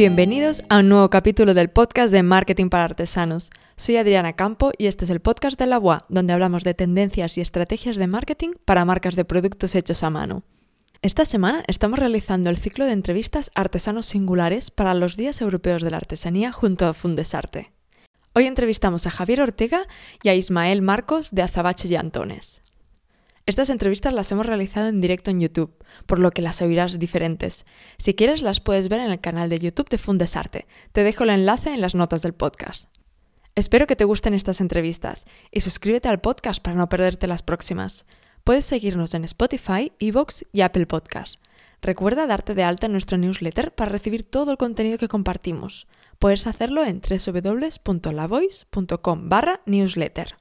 [0.00, 3.50] Bienvenidos a un nuevo capítulo del podcast de Marketing para Artesanos.
[3.76, 7.36] Soy Adriana Campo y este es el podcast de la UA, donde hablamos de tendencias
[7.36, 10.42] y estrategias de marketing para marcas de productos hechos a mano.
[11.02, 15.90] Esta semana estamos realizando el ciclo de entrevistas artesanos singulares para los Días Europeos de
[15.90, 17.70] la Artesanía junto a Fundesarte.
[18.32, 19.82] Hoy entrevistamos a Javier Ortega
[20.22, 22.62] y a Ismael Marcos de Azabache y Antones.
[23.50, 25.74] Estas entrevistas las hemos realizado en directo en YouTube,
[26.06, 27.66] por lo que las oirás diferentes.
[27.98, 30.68] Si quieres las puedes ver en el canal de YouTube de Fundesarte.
[30.92, 32.88] Te dejo el enlace en las notas del podcast.
[33.56, 38.06] Espero que te gusten estas entrevistas y suscríbete al podcast para no perderte las próximas.
[38.44, 41.40] Puedes seguirnos en Spotify, Evox y Apple Podcast.
[41.82, 45.88] Recuerda darte de alta en nuestro newsletter para recibir todo el contenido que compartimos.
[46.20, 50.36] Puedes hacerlo en www.lavoice.com barra newsletter.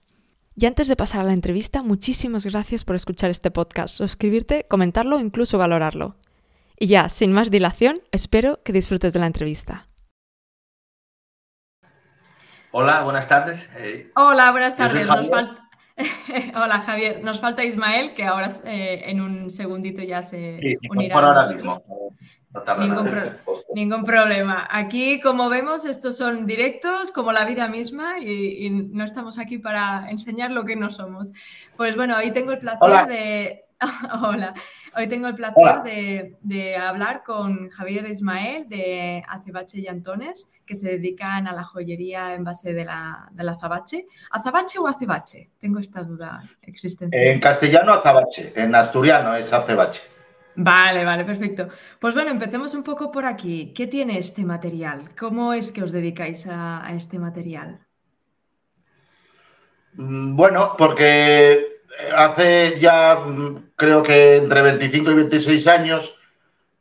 [0.62, 5.16] Y antes de pasar a la entrevista, muchísimas gracias por escuchar este podcast, suscribirte, comentarlo
[5.16, 6.18] o incluso valorarlo.
[6.78, 9.88] Y ya, sin más dilación, espero que disfrutes de la entrevista.
[12.72, 13.70] Hola, buenas tardes.
[13.78, 15.08] Eh, Hola, buenas tardes.
[16.56, 21.16] Hola Javier, nos falta Ismael, que ahora eh, en un segundito ya se sí, unirá.
[21.16, 21.82] Por ahora mismo.
[22.80, 23.22] Ningún, pro
[23.76, 24.68] ningún, problema.
[24.72, 29.60] Aquí, como vemos, estos son directos como la vida misma y, y, no estamos aquí
[29.60, 31.32] para enseñar lo que no somos.
[31.78, 33.06] Pues bueno, hoy tengo el placer Hola.
[33.06, 33.66] de...
[34.22, 34.54] Hola.
[34.98, 40.76] Hoy tengo el placer de, de, hablar con Javier Ismael de Azabache y Antones, que
[40.76, 44.08] se dedican a la joyería en base de la, del azabache.
[44.32, 45.52] ¿Azabache o acebache?
[45.60, 47.24] Tengo esta duda existencial.
[47.24, 48.52] En castellano, azabache.
[48.56, 50.02] En asturiano es acebache.
[50.62, 51.70] Vale, vale, perfecto.
[52.00, 53.72] Pues bueno, empecemos un poco por aquí.
[53.74, 55.16] ¿Qué tiene este material?
[55.18, 57.80] ¿Cómo es que os dedicáis a, este material?
[59.94, 61.66] Mm, Bueno, porque
[62.14, 63.20] hace ya
[63.78, 66.18] creo que entre 25 y 26 años,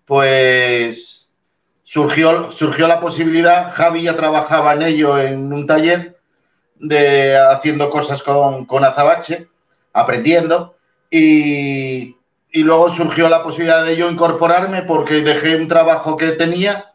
[0.05, 1.33] pues
[1.85, 6.19] surgió, surgió la posibilidad, Javi ya trabajaba en ello en un taller
[6.75, 9.47] de haciendo cosas con, con azabache,
[9.93, 10.77] aprendiendo,
[11.11, 12.18] y,
[12.59, 16.93] y luego surgió la posibilidad de yo incorporarme porque dejé un trabajo que tenía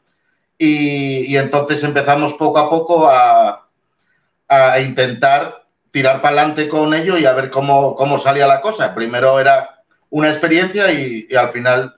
[0.57, 3.69] y, y entonces empezamos poco a poco a,
[4.49, 8.93] a intentar tirar para adelante con ello y a ver cómo, cómo, salía la cosa.
[8.93, 11.95] Primero era una experiencia y, y, al final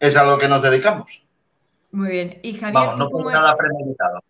[0.00, 1.22] es a lo que nos dedicamos.
[1.90, 2.40] Muy bien.
[2.42, 4.24] Y Javier, Vamos, no fue nada premeditado.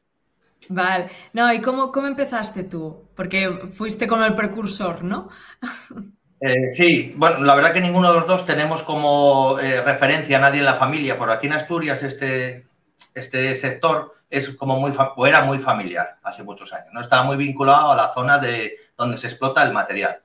[0.71, 1.09] Vale.
[1.35, 3.05] No, ¿y cómo, cómo empezaste tú?
[3.15, 5.29] Porque fuiste como el precursor, ¿no?
[6.45, 10.41] Eh, sí, bueno, la verdad que ninguno de los dos tenemos como eh, referencia a
[10.41, 11.17] nadie en la familia.
[11.17, 12.67] Por aquí en Asturias este,
[13.15, 16.89] este sector es como muy, o era muy familiar hace muchos años.
[16.93, 20.21] No estaba muy vinculado a la zona de donde se explota el material.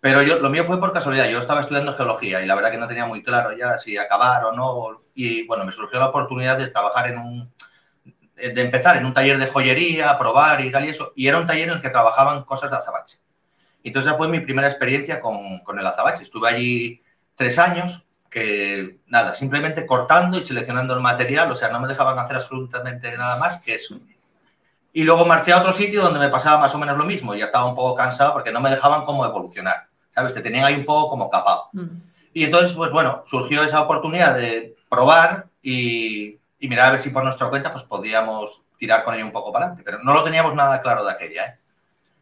[0.00, 1.28] Pero yo, lo mío fue por casualidad.
[1.28, 4.44] Yo estaba estudiando geología y la verdad que no tenía muy claro ya si acabar
[4.44, 5.02] o no.
[5.16, 7.52] Y bueno, me surgió la oportunidad de trabajar en un,
[8.36, 11.12] de empezar en un taller de joyería, probar y tal y eso.
[11.16, 13.25] Y era un taller en el que trabajaban cosas de azabache.
[13.88, 16.22] Entonces esa fue mi primera experiencia con, con el azabache.
[16.22, 17.02] Estuve allí
[17.34, 22.18] tres años, que nada, simplemente cortando y seleccionando el material, o sea, no me dejaban
[22.18, 23.98] hacer absolutamente nada más que eso.
[24.92, 27.34] Y luego marché a otro sitio donde me pasaba más o menos lo mismo.
[27.34, 30.34] Y ya estaba un poco cansado porque no me dejaban como evolucionar, ¿sabes?
[30.34, 31.68] Te tenían ahí un poco como capado.
[31.72, 32.00] Mm.
[32.32, 37.10] Y entonces, pues bueno, surgió esa oportunidad de probar y, y, mirar a ver si
[37.10, 39.82] por nuestra cuenta pues podíamos tirar con ello un poco para adelante.
[39.84, 41.58] Pero no lo teníamos nada claro de aquella, ¿eh?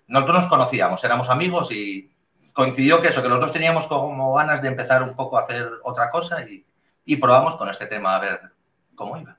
[0.07, 2.11] Nosotros nos conocíamos, éramos amigos y
[2.53, 5.69] coincidió que eso, que los dos teníamos como ganas de empezar un poco a hacer
[5.83, 6.65] otra cosa y,
[7.05, 8.41] y probamos con este tema a ver
[8.95, 9.37] cómo iba.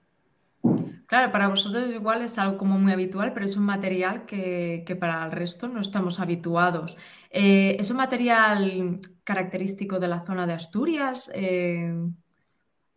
[1.07, 4.95] Claro, para vosotros igual es algo como muy habitual, pero es un material que, que
[4.95, 6.97] para el resto no estamos habituados.
[7.29, 11.31] Eh, ¿Es un material característico de la zona de Asturias?
[11.35, 11.93] Eh,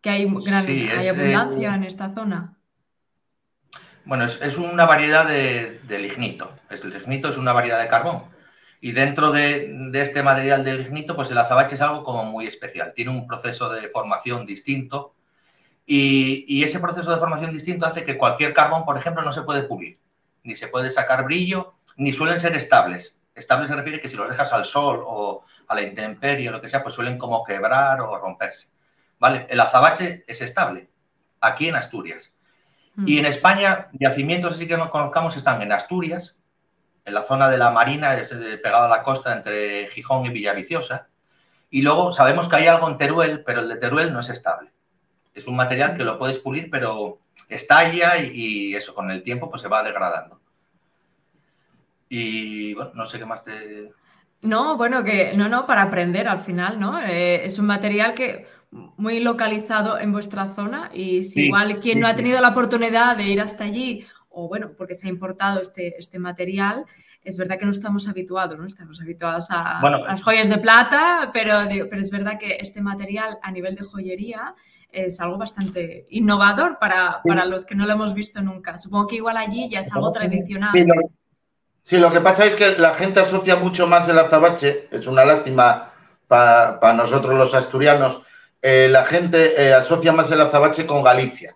[0.01, 2.57] ¿Que hay, gran, sí, hay abundancia eh, en esta zona?
[4.05, 6.51] Bueno, es, una variedad de, de, lignito.
[6.69, 8.23] El lignito es una variedad de carbón.
[8.81, 12.93] Y dentro de, este material de lignito, pues el azabache es algo como muy especial.
[12.95, 15.15] Tiene un proceso de formación distinto
[15.85, 19.63] y, ese proceso de formación distinto hace que cualquier carbón, por ejemplo, no se puede
[19.63, 19.99] pulir,
[20.43, 23.19] ni se puede sacar brillo, ni suelen ser estables.
[23.35, 26.61] Estables se refiere que si los dejas al sol o a la intemperie o lo
[26.61, 28.69] que sea, pues suelen como quebrar o romperse.
[29.19, 29.47] ¿Vale?
[29.49, 30.89] El azabache es estable,
[31.41, 32.33] aquí en Asturias.
[32.99, 33.07] Mm.
[33.07, 36.37] Y en España, yacimientos así que nos conozcamos están en Asturias,
[37.05, 41.07] en la zona de la Marina, es pegado a la costa entre Gijón y Villaviciosa.
[41.69, 44.71] Y luego sabemos que hay algo en Teruel, pero el de Teruel no es estable.
[45.33, 49.49] Es un material que lo puedes pulir, pero estalla y, y eso, con el tiempo,
[49.49, 50.39] pues se va degradando.
[52.09, 53.91] Y bueno, no sé qué más te.
[54.41, 56.99] No, bueno, que no, no, para aprender al final, ¿no?
[56.99, 62.07] Eh, es un material que muy localizado en vuestra zona y si igual quien no
[62.07, 65.97] ha tenido la oportunidad de ir hasta allí o bueno, porque se ha importado este,
[65.97, 66.85] este material,
[67.23, 68.65] es verdad que no estamos habituados, ¿no?
[68.65, 73.51] Estamos habituados a, las joyas de plata, pero, pero es verdad que este material a
[73.51, 74.55] nivel de joyería
[74.91, 78.77] es algo bastante innovador para, para, los que no lo hemos visto nunca.
[78.77, 80.71] Supongo que igual allí ya es algo tradicional.
[81.81, 85.25] Sí, lo, que pasa es que la gente asocia mucho más el azabache, es una
[85.25, 85.89] lástima
[86.27, 88.21] para nosotros los asturianos,
[88.61, 91.55] eh, la gente eh, asocia más el azabache con Galicia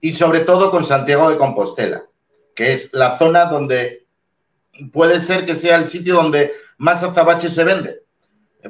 [0.00, 2.04] y sobre todo con Santiago de Compostela,
[2.54, 4.06] que es la zona donde
[4.92, 8.02] puede ser que sea el sitio donde más azabache se vende,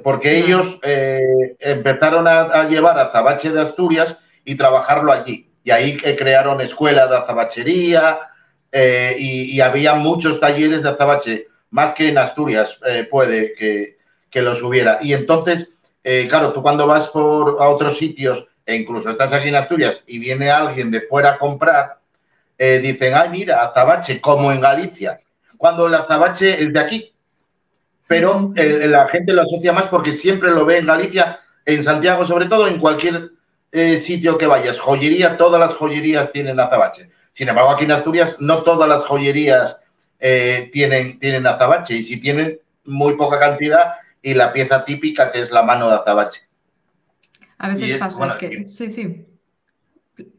[0.05, 5.51] porque ellos eh, empezaron a, llevar azabache de Asturias y trabajarlo allí.
[5.65, 8.21] Y ahí crearon escuela de azabachería
[9.19, 12.79] y, había muchos talleres de azabache, más que en Asturias
[13.11, 13.99] puede que,
[14.31, 14.99] que los hubiera.
[15.03, 19.49] Y entonces eh, claro, tú cuando vas por, a otros sitios e incluso estás aquí
[19.49, 21.99] en Asturias y viene alguien de fuera a comprar,
[22.57, 25.21] eh, dicen, ay, mira, azabache, como en Galicia,
[25.57, 27.13] cuando el azabache es de aquí.
[28.07, 32.47] Pero la gente lo asocia más porque siempre lo ve en Galicia, en Santiago, sobre
[32.47, 33.33] todo, en cualquier
[33.71, 34.79] eh, sitio que vayas.
[34.79, 37.11] Joyería, todas las joyerías tienen azabache.
[37.33, 39.81] Sin embargo, aquí en Asturias no todas las joyerías
[40.19, 43.93] tienen, tienen azabache y si tienen muy poca cantidad
[44.23, 46.49] y la pieza típica que es la mano de azabache.
[47.59, 49.27] A veces pasa que, sí, sí.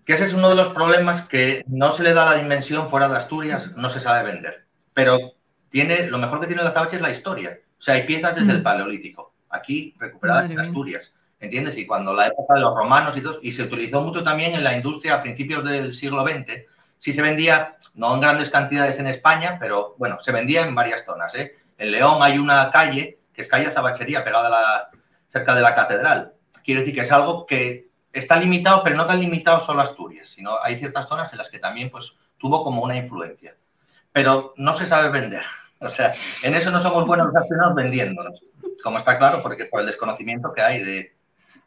[0.06, 3.10] Que ese es uno de los problemas que no se le da la dimensión fuera
[3.10, 4.66] de Asturias, no se sabe vender.
[4.94, 5.34] Pero
[5.70, 7.60] tiene, lo mejor que tiene el azabache es la historia.
[7.78, 8.64] O sea, hay piezas desde el mm.
[8.64, 11.14] Paleolítico, aquí recuperadas en Asturias.
[11.42, 11.78] ¿Entiendes?
[11.78, 14.64] Y cuando la época de los romanos y todo, y se utilizó mucho también en
[14.64, 16.66] la industria a principios del siglo XX,
[16.98, 21.06] sí se vendía, no en grandes cantidades en España, pero bueno, se vendía en varias
[21.06, 21.34] zonas.
[21.36, 21.56] ¿eh?
[21.78, 24.90] En León hay una calle que es calle Azabachería, pegada la,
[25.30, 26.34] cerca de la catedral.
[26.62, 30.28] Quiere decir que es algo que está limitado, pero no tan limitado solo a Asturias,
[30.28, 33.56] sino hay ciertas zonas en las que también pues, tuvo como una influencia.
[34.12, 35.44] Pero no se sabe vender.
[35.82, 36.14] O sea,
[36.44, 38.44] en eso no somos buenos los vendiéndonos,
[38.84, 41.16] como está claro, porque por el desconocimiento que hay de,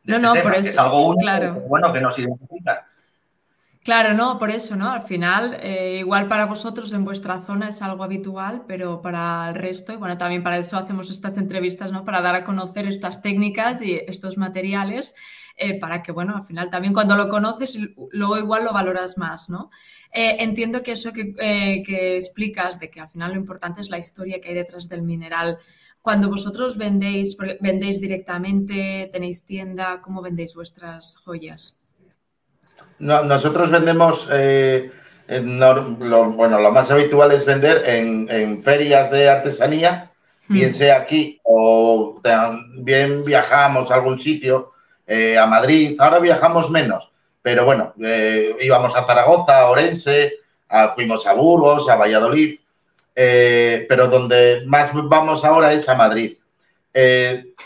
[0.05, 1.55] no, este no, por eso, es algo único, claro.
[1.67, 2.87] bueno, que nos identifica.
[3.85, 4.91] Claro, no, por eso, ¿no?
[4.93, 9.57] Al final, eh, igual para vosotros en vuestra zona es algo habitual, pero para el
[9.57, 12.05] resto, y bueno, también para eso hacemos estas entrevistas, ¿no?
[12.05, 15.17] Para dar a conocer estas técnicas y estos materiales,
[15.57, 17.77] eh, para que, bueno, al final también cuando lo conoces,
[18.13, 19.71] luego igual lo valoras más, ¿no?
[20.13, 21.35] Eh, entiendo que eso que,
[21.85, 25.03] que explicas, de que al final lo importante es la historia que hay detrás del
[25.03, 25.59] mineral.
[26.01, 31.82] Cuando vosotros vendéis, vendéis directamente, tenéis tienda, ¿cómo vendéis vuestras joyas?
[33.03, 34.91] Nosotros vendemos, eh,
[35.29, 40.11] lo, bueno, lo más habitual es vender en, ferias de artesanía,
[40.47, 40.55] hmm.
[40.55, 42.21] bien sea aquí o
[42.77, 44.71] bien viajamos a algún sitio,
[45.07, 47.11] eh, a Madrid, ahora viajamos menos,
[47.43, 50.35] pero bueno, eh, íbamos a Zaragoza, a Orense,
[50.95, 52.61] fuimos a Burgos, a Valladolid,
[53.15, 56.37] pero donde más vamos ahora es a Madrid.
[56.95, 57.57] y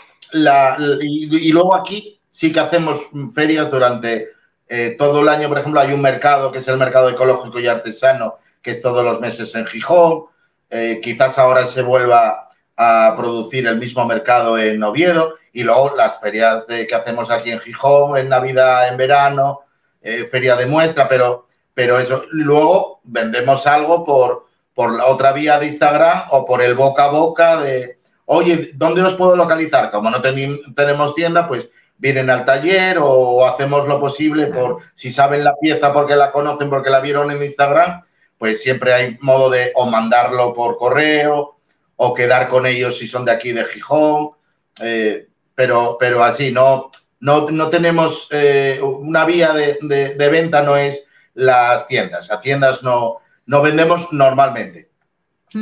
[1.51, 2.97] luego aquí sí que hacemos
[3.33, 4.36] ferias durante
[4.69, 7.67] eh, todo el año, por ejemplo, hay un mercado que es el mercado ecológico y
[7.67, 10.25] artesano, que es todos los meses en Gijón.
[10.69, 16.19] Eh, quizás ahora se vuelva a producir el mismo mercado en Oviedo y luego las
[16.19, 19.61] ferias de, que hacemos aquí en Gijón, en Navidad, en verano,
[20.01, 22.25] eh, feria de muestra, pero, pero eso.
[22.31, 27.07] Luego vendemos algo por, por la otra vía de Instagram o por el boca a
[27.07, 29.89] boca de, oye, ¿dónde os puedo localizar?
[29.89, 35.43] Como no tenemos tienda, pues vienen al taller o hacemos lo posible por si saben
[35.43, 38.03] la pieza porque la conocen, porque la vieron en Instagram,
[38.37, 41.57] pues siempre hay modo de o mandarlo por correo
[41.95, 44.31] o quedar con ellos si son de aquí de Gijón,
[44.79, 50.77] eh, pero, pero así, no, no, no tenemos eh, una vía de, de, venta, no
[50.77, 54.89] es las tiendas, a tiendas no, no vendemos normalmente,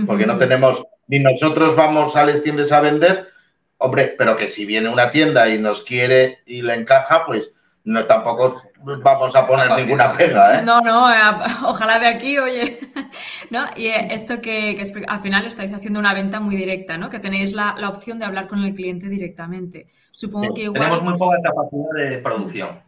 [0.05, 3.29] porque no tenemos, ni nosotros vamos a las tiendas a vender,
[3.77, 7.53] Hombre, pero que si viene una tienda y nos quiere y le encaja, pues
[7.83, 8.61] no tampoco
[9.01, 10.63] vamos a poner ninguna pega, ¿eh?
[10.63, 11.17] No, no, eh,
[11.65, 12.79] ojalá de aquí, oye.
[13.49, 13.65] ¿No?
[13.75, 17.09] Y eh, esto que, al final estáis haciendo una venta muy directa, ¿no?
[17.09, 19.87] Que tenéis la, opción de hablar con el cliente directamente.
[20.11, 20.81] Supongo que igual...
[20.81, 22.81] Tenemos muy poca capacidad de producción.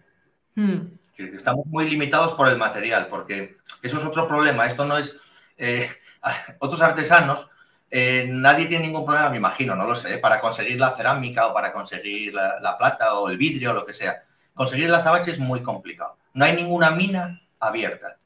[0.56, 0.98] Hmm.
[1.17, 4.67] Estamos muy limitados por el material, porque eso es otro problema.
[4.67, 5.15] Esto no es...
[6.60, 7.50] otros artesanos
[7.89, 11.53] eh, nadie tiene ningún problema, me imagino, no lo sé, para conseguir la cerámica o
[11.53, 14.22] para conseguir la, plata o el vidrio o lo que sea.
[14.53, 16.17] Conseguir el azabache es muy complicado.
[16.34, 18.17] No hay ninguna mina abierta.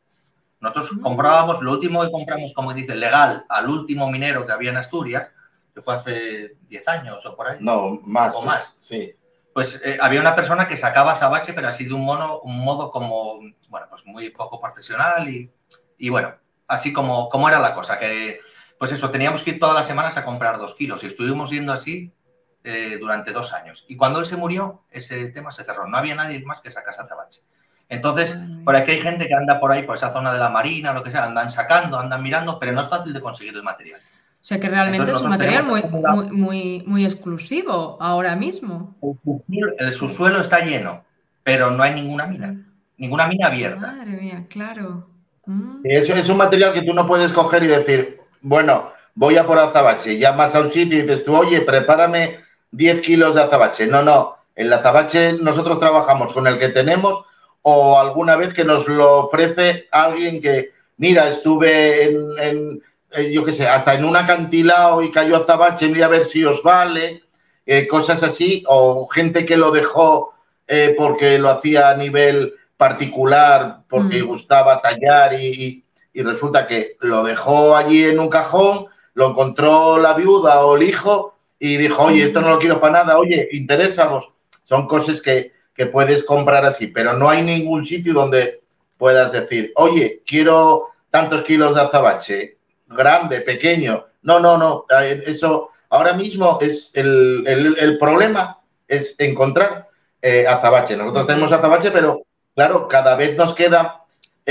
[0.60, 1.02] Nosotros mm.
[1.02, 5.30] comprábamos, lo último que compramos, como dice, legal al último minero que había en Asturias,
[5.74, 7.58] que fue hace 10 años o por ahí.
[7.60, 8.34] No, más.
[8.36, 8.74] O más.
[8.80, 9.14] Sí.
[9.54, 12.90] Pues eh, había una persona que sacaba azabache, pero así de un, mono, un modo
[12.90, 15.52] como, bueno, pues muy poco profesional y,
[15.98, 16.34] y bueno,
[16.68, 18.40] así como, como era la cosa, que
[18.82, 21.72] pues eso, teníamos que ir todas las semanas a comprar dos kilos y estuvimos yendo
[21.72, 22.12] así
[22.64, 23.86] eh, durante dos años.
[23.88, 25.86] Y cuando él se murió, ese tema se cerró.
[25.86, 27.42] No había nadie más que sacase azabache.
[27.90, 30.94] Entonces, por aquí hay gente que anda por ahí, por esa zona de la marina,
[30.94, 34.00] lo que sea, andan sacando, andan mirando, pero no es fácil de conseguir el material.
[34.00, 38.96] O sea que realmente es un material muy, muy, muy, muy, exclusivo ahora mismo.
[39.78, 41.04] El subsuelo, está lleno,
[41.44, 42.66] pero no hay ninguna mina.
[42.98, 43.80] Ninguna mina abierta.
[43.80, 45.08] Madre mía, claro.
[45.46, 45.82] Mm.
[45.84, 49.60] Eso es un material que tú no puedes coger y decir, bueno, voy a por
[49.60, 50.18] azabache.
[50.18, 52.40] Llamas a un sitio y dices tú, oye, prepárame
[52.72, 53.88] 10 kilos de azabache.
[53.88, 54.38] No, no.
[54.56, 57.24] El azabache nosotros trabajamos con el que tenemos
[57.62, 62.82] o alguna vez que nos lo ofrece alguien que, mira, estuve en
[63.14, 66.46] eh, yo qué sé, hasta en un acantilado y cayó azabache, voy a ver si
[66.46, 67.24] os vale,
[67.66, 70.34] eh, cosas así, o gente que lo dejó
[70.68, 74.28] eh, porque lo hacía a nivel particular, porque mm.
[74.28, 75.84] gustaba tallar y,
[76.16, 81.36] resulta que lo dejó allí en un cajón, lo encontró la viuda o el hijo
[81.60, 84.30] y dijo, oye, esto no lo quiero para nada, oye, interésamos.
[84.64, 88.62] Son cosas que, que puedes comprar así, pero no hay ningún sitio donde
[88.98, 94.06] puedas decir, oye, quiero tantos kilos de azabache, grande, pequeño.
[94.22, 94.86] No, no, no.
[95.26, 99.88] Eso ahora mismo es el, problema, es encontrar
[100.22, 100.96] eh, azabache.
[100.96, 102.22] Nosotros tenemos azabache, pero
[102.56, 104.01] claro, cada vez nos queda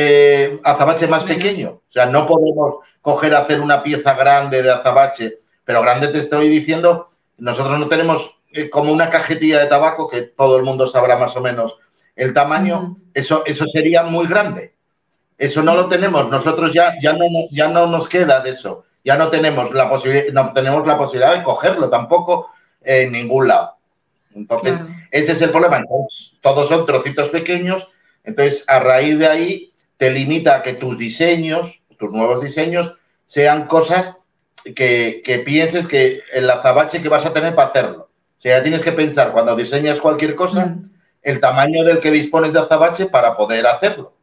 [0.02, 1.82] eh, azabache más pequeño.
[1.88, 6.48] O sea, no podemos coger hacer una pieza grande de azabache, pero grande te estoy
[6.48, 11.16] diciendo, nosotros no tenemos eh, como una cajetilla de tabaco, que todo el mundo sabrá
[11.16, 11.76] más o menos
[12.16, 14.74] el tamaño, eso, eso sería muy grande.
[15.36, 16.28] Eso no lo tenemos.
[16.28, 18.84] Nosotros ya, ya, no, ya no nos queda de eso.
[19.04, 22.50] Ya no tenemos la, posibilidad, no tenemos la posibilidad de cogerlo tampoco
[22.82, 23.76] en ningún lado.
[24.34, 25.82] Entonces, ese es el problema.
[26.42, 27.86] todos son trocitos pequeños.
[28.24, 29.69] Entonces, a raíz de ahí,
[30.00, 32.94] te limita a que tus diseños, tus nuevos diseños,
[33.26, 34.16] sean cosas
[34.64, 38.10] que, que pienses que el azabache que vas a tener para hacerlo.
[38.38, 40.90] O sea, ya tienes que pensar cuando diseñas cualquier cosa, mm.
[41.20, 44.16] el tamaño del que dispones de azabache para poder hacerlo.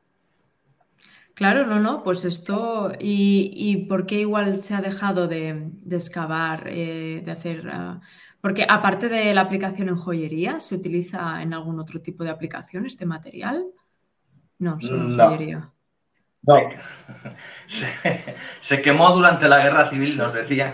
[1.36, 7.22] Claro, no, no, pues esto, ¿y, por qué igual se ha dejado de, excavar, eh,
[7.24, 7.70] de hacer...
[7.72, 8.02] Ah,
[8.42, 12.88] porque aparte de la aplicación en joyería, ¿se utiliza en algún otro tipo de aplicación
[12.88, 13.68] este material?
[14.60, 15.70] No, solo joyería.
[16.44, 16.56] No.
[18.62, 20.74] Se, quemó durante la guerra civil, nos decían,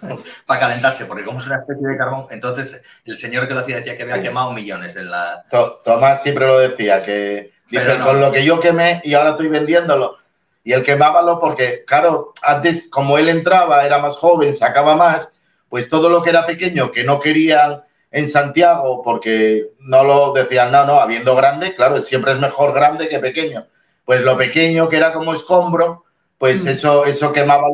[0.46, 3.76] para calentarse, porque como es una especie de carbón, entonces el señor que lo hacía
[3.76, 5.44] decía que había quemado millones en la...
[5.84, 10.18] Tomás siempre lo decía, que Dice, con lo que yo quemé y ahora estoy vendiéndolo.
[10.64, 15.32] Y él quemábalo porque, claro, antes, como él entraba, era más joven, sacaba más,
[15.68, 20.72] pues todo lo que era pequeño, que no querían en Santiago, porque no lo decían,
[20.72, 23.66] no, no, habiendo grande, claro, siempre es mejor grande que pequeño.
[24.04, 26.04] Pues lo pequeño, que era como escombro,
[26.38, 26.68] pues mm.
[26.68, 27.68] eso, eso quemaba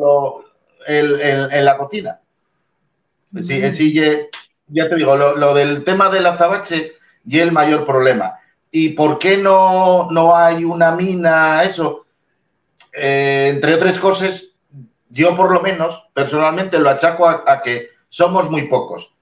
[0.86, 2.20] en la cocina.
[3.32, 3.94] Pues sí, sí,
[4.68, 6.94] ya te digo, lo, lo del tema del azabache
[7.26, 8.38] y el mayor problema.
[8.70, 11.64] ¿Y por qué no, no hay una mina?
[11.64, 12.06] Eso,
[12.92, 14.44] eh, entre otras cosas,
[15.08, 19.12] yo por lo menos personalmente lo achaco a, que somos muy pocos.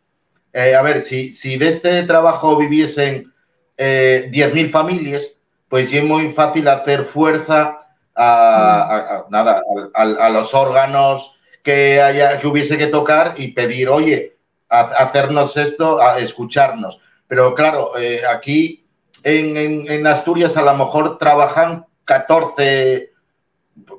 [0.55, 3.33] Eh, a ver, si, de este trabajo viviesen
[3.77, 5.33] eh, 10.000 familias,
[5.69, 7.81] pues es muy fácil hacer fuerza
[8.15, 9.61] a, nada,
[9.95, 14.37] a, los órganos que, haya, que hubiese que tocar y pedir, oye,
[14.69, 17.01] hacernos esto, a escucharnos.
[17.27, 18.87] Pero claro, eh, aquí
[19.25, 23.11] en, Asturias a lo mejor trabajan 14,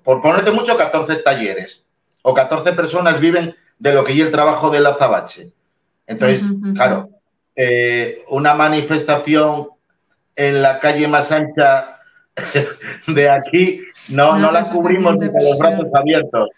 [0.05, 1.85] por ponerte mucho, 14 talleres
[2.21, 5.51] o 14 personas viven de lo que es el trabajo del azabache.
[6.07, 6.43] Entonces,
[6.73, 7.09] claro,
[7.55, 9.69] eh, una manifestación
[10.35, 11.99] en la calle más ancha
[13.07, 16.49] de aquí no, no, la cubrimos con los brazos abiertos.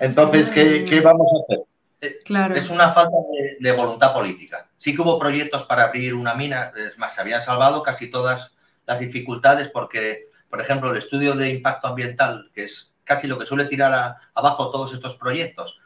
[0.00, 1.64] Entonces, ¿qué, ¿qué, vamos a hacer?
[2.00, 2.20] Eh,
[2.54, 3.16] es una falta
[3.58, 4.68] de, voluntad política.
[4.76, 8.52] Sí que hubo proyectos para abrir una mina, es más, se habían salvado casi todas
[8.86, 13.46] las dificultades porque, por ejemplo, el estudio de impacto ambiental, que es casi lo que
[13.46, 15.78] suele tirar abajo todos estos proyectos,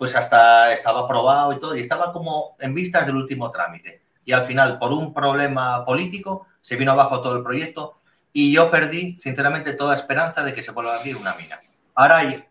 [0.00, 4.00] pues hasta estaba aprobado y todo, y estaba como en vistas del último trámite.
[4.24, 7.98] Y al final, por un problema político, se vino abajo todo el proyecto
[8.32, 11.60] y yo perdí, sinceramente, toda esperanza de que se vuelva a abrir una mina.
[11.94, 12.42] Ahora hay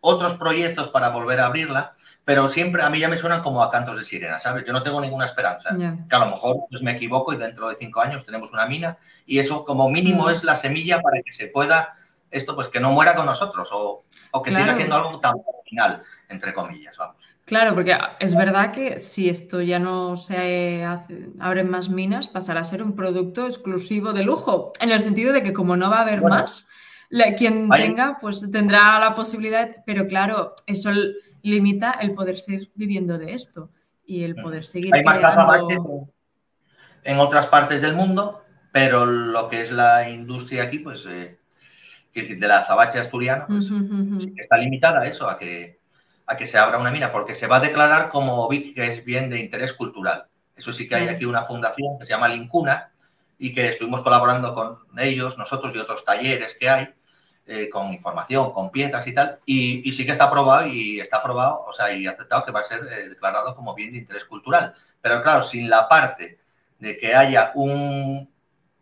[0.00, 1.94] otros proyectos para volver a abrirla,
[2.24, 4.64] pero siempre a mí ya me suenan como a cantos de sirena, ¿sabes?
[4.66, 5.76] Yo no tengo ninguna esperanza.
[5.78, 8.98] Que a lo mejor pues, me equivoco y dentro de cinco años tenemos una mina
[9.26, 11.94] y eso como mínimo es la semilla para que se pueda,
[12.32, 14.02] esto pues que no muera con nosotros o,
[14.42, 15.36] que siga siendo algo tan
[15.66, 17.16] final, entre comillas, vamos.
[17.46, 22.60] Claro, porque es verdad que si esto ya no se hace, abren más minas, pasará
[22.60, 25.98] a ser un producto exclusivo de lujo, en el sentido de que como no va
[25.98, 26.66] a haber más,
[27.38, 30.90] quien tenga, pues tendrá la posibilidad, pero claro, eso
[31.42, 33.70] limita el poder seguir viviendo de esto
[34.04, 34.92] y el poder seguir.
[34.92, 35.20] Hay más
[37.04, 38.42] en otras partes del mundo,
[38.72, 41.38] pero lo que es la industria aquí, pues, eh,
[42.12, 43.70] de la azabache asturiana, pues,
[44.36, 45.78] está limitada a eso, a que,
[46.26, 49.30] a que se abra una mina, porque se va a declarar como que es bien
[49.30, 50.26] de interés cultural.
[50.56, 52.90] Eso sí que hay aquí una fundación que se llama Lincuna
[53.38, 56.88] y que estuvimos colaborando con ellos, nosotros y otros talleres que hay,
[57.46, 61.64] eh, con información, con piezas y tal, y, sí que está aprobado y está aprobado,
[61.66, 64.74] o sea, y aceptado que va a ser eh, declarado como bien de interés cultural.
[65.00, 66.40] Pero claro, sin la parte
[66.78, 68.28] de que haya un,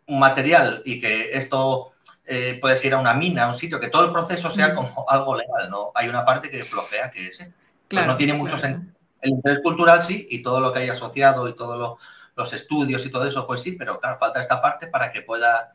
[0.07, 1.91] material y que esto
[2.25, 4.75] eh, puede ser a una mina, a un sitio, que todo el proceso sea mm.
[4.75, 5.91] como algo legal, ¿no?
[5.95, 7.53] Hay una parte que flojea que es
[7.87, 8.93] pues no tiene mucho sentido.
[9.21, 11.97] El interés cultural sí, y todo lo que hay asociado y todos
[12.35, 15.73] los estudios y todo eso, pues sí, pero claro, falta esta parte para que pueda,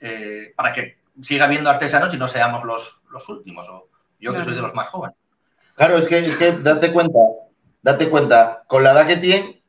[0.00, 3.88] eh, para que siga habiendo artesanos y no seamos los, los últimos, o
[4.18, 5.16] yo que soy de los más jóvenes.
[5.76, 7.18] Claro, es que, es que date cuenta,
[7.82, 9.62] date cuenta, con la edad que tiene,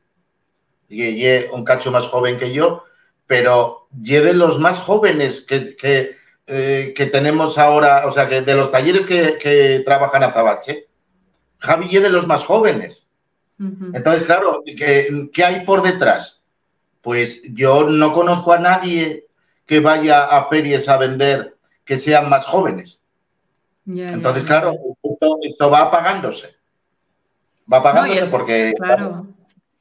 [0.88, 2.84] y, un cacho más joven que yo,
[3.26, 6.16] pero de los más jóvenes que, que,
[6.52, 10.88] eh, tenemos ahora, o sea, que de los talleres que, trabajan a Zabache,
[11.58, 13.06] Javi y de los más jóvenes.
[13.94, 16.42] Entonces, claro, ¿qué, ¿qué hay por detrás?
[17.00, 19.26] Pues yo no conozco a nadie
[19.66, 22.98] que vaya a ferias a vender que sean más jóvenes.
[23.86, 24.74] Entonces, claro,
[25.42, 26.54] esto, va apagándose.
[27.72, 28.74] Va apagándose porque...
[28.76, 29.26] Claro.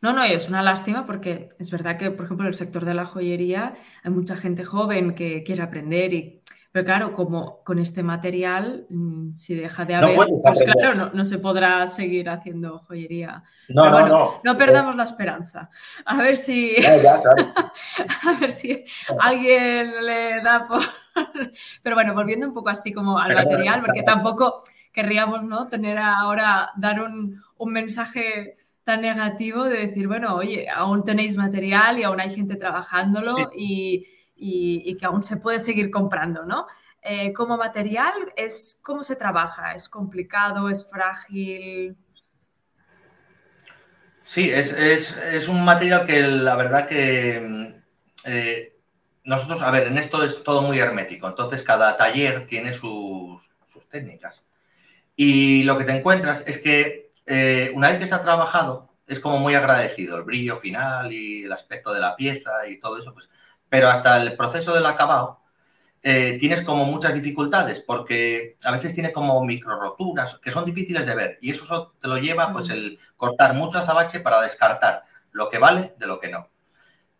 [0.01, 2.95] No, no, es una lástima porque es verdad que, por ejemplo, en el sector de
[2.95, 6.40] la joyería hay mucha gente joven que quiere aprender y
[6.71, 11.37] pero claro, como con este material, mm, si deja de haber, pues claro, no, se
[11.37, 13.43] podrá seguir haciendo joyería.
[13.67, 15.69] No, no, no, no, perdamos la esperanza.
[16.05, 16.75] A ver si,
[18.25, 18.83] a ver si
[19.19, 20.81] alguien le da por...
[21.83, 25.67] Pero bueno, volviendo un poco así como al material, porque tampoco querríamos ¿no?
[25.67, 31.99] tener ahora, dar un, un mensaje tan negativo de decir, bueno, oye, aún tenéis material
[31.99, 34.07] y aún hay gente trabajándolo y,
[34.43, 36.65] y, que aún se puede seguir comprando, ¿no?
[37.03, 39.73] Eh, como material, es ¿cómo se trabaja?
[39.73, 40.69] ¿Es complicado?
[40.69, 41.95] ¿Es frágil?
[44.23, 47.81] Sí, es, es, es un material que la verdad que
[48.25, 48.79] eh,
[49.23, 53.87] nosotros, a ver, en esto es todo muy hermético, entonces cada taller tiene sus, sus
[53.89, 54.43] técnicas.
[55.15, 59.37] Y lo que te encuentras es que eh, una vez que está trabajado, es como
[59.37, 63.29] muy agradecido el brillo final y el aspecto de la pieza y todo eso, pues,
[63.71, 65.39] pero hasta el proceso del acabado
[66.03, 71.05] eh, tienes como muchas dificultades porque a veces tiene como micro roturas que son difíciles
[71.05, 75.49] de ver y eso te lo lleva pues el cortar mucho azabache para descartar lo
[75.49, 76.49] que vale de lo que no.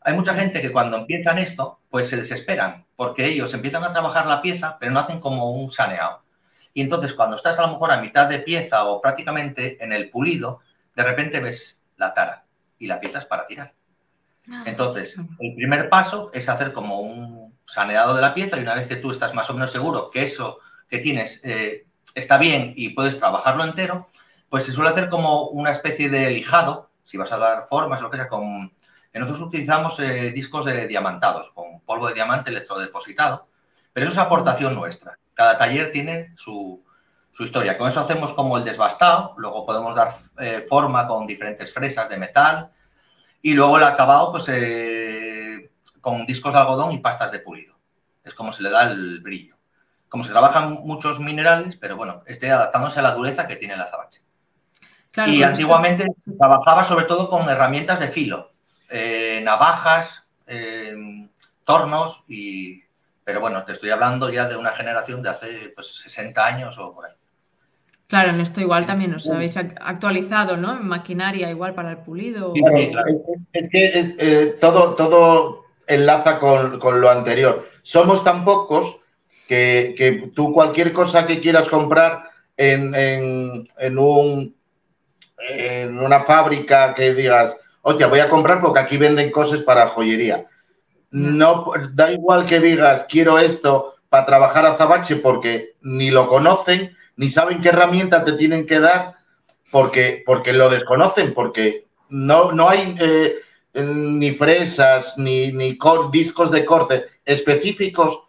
[0.02, 4.26] Hay mucha gente que cuando empiezan esto pues se desesperan porque ellos empiezan a trabajar
[4.26, 6.22] la pieza pero no hacen como un saneado.
[6.74, 10.10] Y entonces cuando estás a lo mejor a mitad de pieza o prácticamente en el
[10.10, 10.60] pulido,
[10.98, 12.44] de repente ves la tara
[12.78, 13.74] y la pieza es para tirar.
[14.50, 14.64] Ah.
[14.66, 18.88] Entonces, el primer paso es hacer como un saneado de la pieza y una vez
[18.88, 22.90] que tú estás más o menos seguro que eso que tienes eh, está bien y
[22.90, 24.10] puedes trabajarlo entero,
[24.50, 28.10] pues se suele hacer como una especie de lijado, si vas a dar formas, lo
[28.10, 28.74] que sea, con...
[29.14, 33.50] Nosotros utilizamos eh, discos de diamantados, con polvo de diamante electrodepositado,
[33.92, 36.84] pero eso es aportación nuestra cada taller tiene su,
[37.40, 37.76] historia.
[37.76, 42.18] Con eso hacemos como el desbastado, luego podemos dar eh, forma con diferentes fresas de
[42.18, 42.70] metal
[43.42, 47.76] y luego el acabado pues eh, con discos de algodón y pastas de pulido.
[48.24, 49.56] Es como se le da el brillo.
[50.10, 53.82] Como se trabajan muchos minerales, pero bueno, esté adaptándose a la dureza que tiene el
[53.82, 54.22] azabache.
[55.28, 58.50] y antiguamente trabajaba sobre todo con herramientas de filo,
[58.90, 60.26] eh, navajas,
[61.64, 62.84] tornos y
[63.24, 66.94] pero bueno, te estoy hablando ya de una generación de hace pues, 60 años o
[66.94, 67.14] por ahí.
[68.12, 70.74] Claro, en esto igual también os habéis actualizado, ¿no?
[70.74, 72.52] En maquinaria igual para el pulido.
[73.54, 77.66] Es, que eh, todo, todo enlaza con, lo anterior.
[77.84, 79.00] Somos tan pocos
[79.48, 82.24] que, tú cualquier cosa que quieras comprar
[82.58, 84.58] en, en, un,
[85.50, 90.48] en una fábrica que digas, oye, voy a comprar porque aquí venden cosas para joyería.
[91.12, 96.94] No, da igual que digas, quiero esto para trabajar a Zabache porque ni lo conocen,
[97.16, 99.16] ni saben qué herramienta te tienen que dar
[99.72, 103.36] porque, porque lo desconocen, porque no, no hay eh,
[103.74, 105.78] ni fresas ni, ni
[106.12, 108.20] discos de corte específicos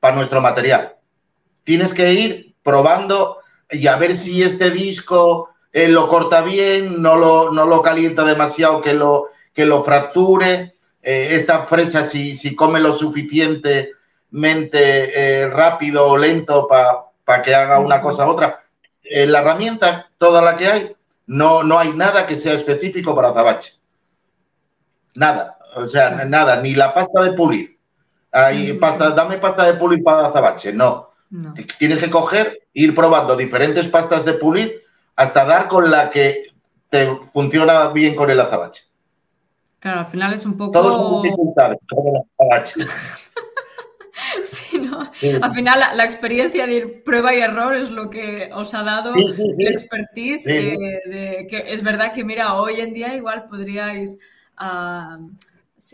[0.00, 0.96] para nuestro material.
[1.64, 3.38] Tienes que ir probando
[3.70, 8.24] y a ver si este disco eh, lo corta bien, no lo, no lo calienta
[8.24, 10.72] demasiado que lo, que lo fracture.
[11.02, 17.05] Eh, esta fresa, si, si come lo suficientemente rápido o lento para
[17.42, 18.58] que haga una cosa u otra,
[19.02, 23.74] la herramienta, toda la que hay, no, no hay nada que sea específico para azabache.
[25.14, 27.78] Nada, o sea, nada, ni la pasta de pulir.
[28.32, 31.10] Hay pasta, dame pasta de pulir para azabache, no.
[31.78, 34.82] Tienes que coger, ir probando diferentes pastas de pulir
[35.16, 36.44] hasta dar con la que
[36.88, 38.84] te funciona bien con el azabache.
[39.80, 40.72] Claro, al final es un poco.
[40.72, 42.84] Todos son dificultades con el azabache.
[44.44, 45.00] Sí, ¿no?
[45.42, 49.14] Al final la, experiencia de ir prueba y error es lo que os ha dado
[49.14, 50.46] el expertise.
[50.46, 54.18] Eh, que es verdad que, mira, hoy en día igual podríais,
[54.56, 55.18] ah,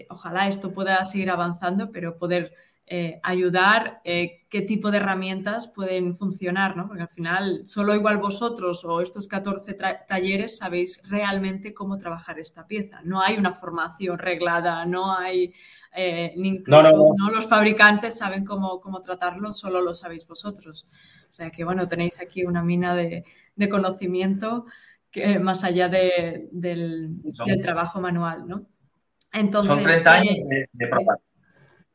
[0.08, 2.54] ojalá esto pueda seguir avanzando, pero poder
[2.84, 6.88] eh, ayudar, eh, qué tipo de herramientas pueden funcionar, ¿no?
[6.88, 9.74] Porque al final solo igual vosotros o estos 14
[10.06, 13.00] talleres sabéis realmente cómo trabajar esta pieza.
[13.04, 15.54] No hay una formación reglada, no hay,
[15.94, 20.86] eh, ni incluso no, los fabricantes saben cómo, cómo tratarlo, solo lo sabéis vosotros.
[21.30, 23.24] O sea que, bueno, tenéis aquí una mina de,
[23.70, 24.66] conocimiento
[25.10, 27.20] que, más allá del,
[27.62, 28.66] trabajo manual, ¿no?
[29.32, 30.88] Entonces, Son 30 años de, de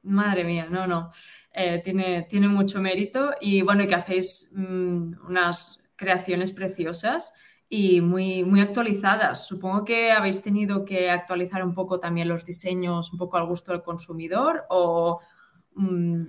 [0.08, 1.10] Madre mía, no, no.
[1.54, 7.34] Eh, tiene, tiene mucho mérito y bueno, y que hacéis mm, unas creaciones preciosas
[7.70, 9.46] y muy, muy actualizadas.
[9.48, 13.72] Supongo que habéis tenido que actualizar un poco también los diseños, un poco al gusto
[13.72, 15.20] del consumidor o,
[15.76, 16.24] mm,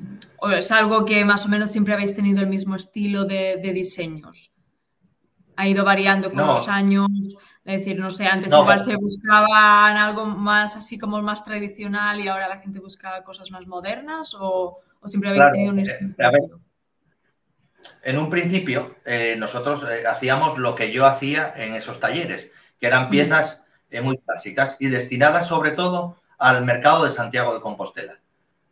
[0.56, 4.52] es algo que más o menos siempre habéis tenido el mismo estilo de, diseños.
[5.56, 7.08] Ha ido variando con los años.
[7.68, 12.26] Es decir, no sé, antes igual se buscaban algo más así como más tradicional y
[12.26, 16.50] ahora la gente busca cosas más modernas o, siempre habéis tenido un eh,
[18.04, 22.50] En un principio, eh, nosotros eh, hacíamos lo que yo hacía en esos talleres,
[22.80, 23.62] que eran piezas
[24.02, 28.18] muy clásicas y destinadas sobre todo al mercado de Santiago de Compostela.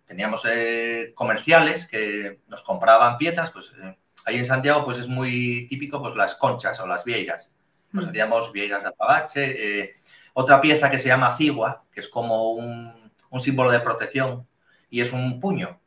[0.06, 0.42] Teníamos
[1.14, 3.72] comerciales que nos compraban piezas, pues
[4.24, 7.50] ahí en Santiago pues es muy típico pues las conchas o las vieiras
[7.96, 9.80] pues hacíamos vieiras de azabache.
[9.80, 9.94] Eh,
[10.34, 12.94] otra pieza que se llama cigua, que es como un,
[13.42, 14.46] símbolo de protección
[14.88, 15.80] y es un puño.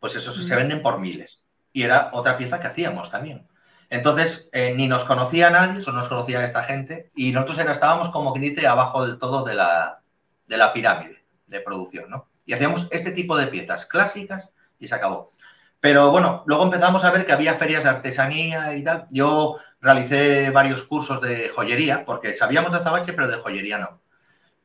[0.00, 1.40] Pues esos se venden por miles.
[1.72, 3.46] Y era otra pieza que hacíamos también.
[3.90, 8.10] Entonces, eh, ni nos conocía nadie, solo nos conocía esta gente, y nosotros era, estábamos
[8.10, 10.00] como que dice abajo del todo de la,
[10.46, 12.28] de la pirámide de producción, ¿no?
[12.46, 15.32] Y hacíamos este tipo de piezas clásicas y se acabó.
[15.80, 19.06] Pero bueno, luego empezamos a ver que había ferias de artesanía y tal.
[19.10, 24.00] Yo realicé varios cursos de joyería, porque sabíamos de azabache, pero de joyería no.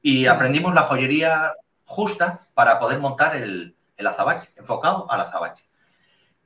[0.02, 3.76] Y aprendimos la joyería justa para poder montar el,
[4.06, 5.66] azabache, enfocado al azabache.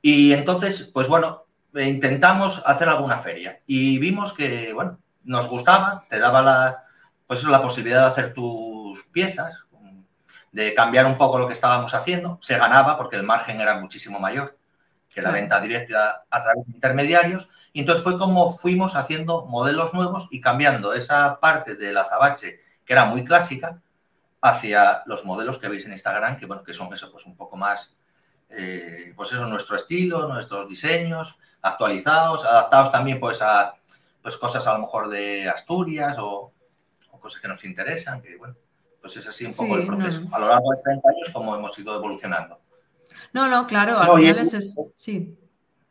[0.02, 6.18] Y entonces, pues bueno, intentamos hacer alguna feria y vimos que, bueno, nos gustaba, te
[6.18, 6.84] daba la,
[7.26, 9.64] pues la posibilidad de hacer tus piezas,
[10.52, 14.18] de cambiar un poco lo que estábamos haciendo, se ganaba porque el margen era muchísimo
[14.18, 14.59] mayor
[15.12, 17.48] que la venta directa a través de intermediarios.
[17.72, 22.92] Y entonces fue como fuimos haciendo modelos nuevos y cambiando esa parte del azabache, que
[22.92, 23.80] era muy clásica,
[24.40, 27.56] hacia los modelos que veis en Instagram, que bueno, que son eso, pues un poco
[27.56, 27.94] más,
[28.48, 33.74] eh, pues eso, nuestro estilo, nuestros diseños, actualizados, adaptados también pues a
[34.22, 36.52] pues cosas a lo mejor de Asturias o,
[37.20, 38.54] cosas que nos interesan, que bueno,
[39.02, 40.22] pues es así un poco el proceso.
[40.32, 42.58] A lo largo de 30 años, como hemos ido evolucionando.
[43.32, 45.36] No, no, claro, al final es, sí.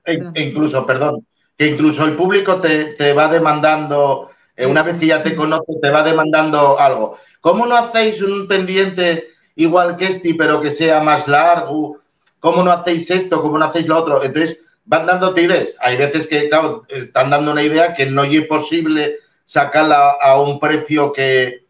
[0.05, 1.25] E incluso, perdón,
[1.57, 5.89] que incluso el público te, va demandando, eh, una vez que ya te conoce, te
[5.89, 7.17] va demandando algo.
[7.41, 11.97] ¿Cómo no hacéis un pendiente igual que este, pero que sea más largo?
[12.39, 13.41] ¿Cómo no hacéis esto?
[13.41, 14.23] ¿Cómo no hacéis lo otro?
[14.23, 15.75] Entonces, van dándote ideas.
[15.81, 20.59] Hay veces que, claro, están dando una idea que no es posible sacarla a un
[20.59, 21.65] precio que,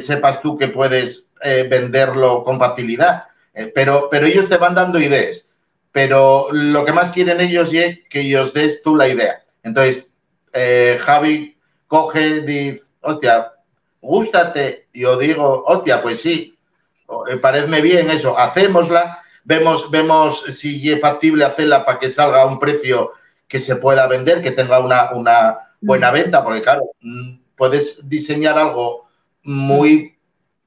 [0.00, 3.24] sepas tú que puedes eh, venderlo con facilidad.
[3.54, 5.46] Eh, pero, pero ellos te van dando ideas.
[5.92, 9.42] Pero lo que más quieren ellos es que ellos des tú la idea.
[9.62, 10.06] Entonces,
[10.52, 13.52] eh, Javi coge, dice, hostia,
[14.00, 14.88] gústate.
[14.94, 16.56] Yo digo, hostia, pues sí,
[17.30, 22.46] eh, parece bien eso, hacémosla, vemos, vemos si es factible hacerla para que salga a
[22.46, 23.12] un precio
[23.48, 26.14] que se pueda vender, que tenga una, una buena mm.
[26.14, 29.08] venta, porque claro, mm, puedes diseñar algo
[29.42, 30.16] muy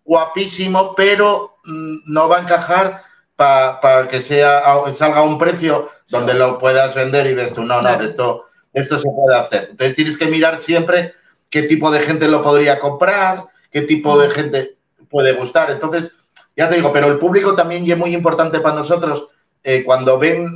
[0.04, 3.02] guapísimo, pero no va a encajar
[3.36, 4.62] para que sea
[4.94, 9.00] salga a un precio donde lo puedas vender y ves tú, no, no, esto, esto
[9.00, 9.68] se puede hacer.
[9.72, 11.14] Entonces tienes que mirar siempre
[11.50, 14.78] qué tipo de gente lo podría comprar, qué tipo de gente
[15.10, 15.72] puede gustar.
[15.72, 16.12] Entonces,
[16.56, 19.28] ya te digo, pero el público también es muy importante para nosotros
[19.64, 20.48] eh, cuando ven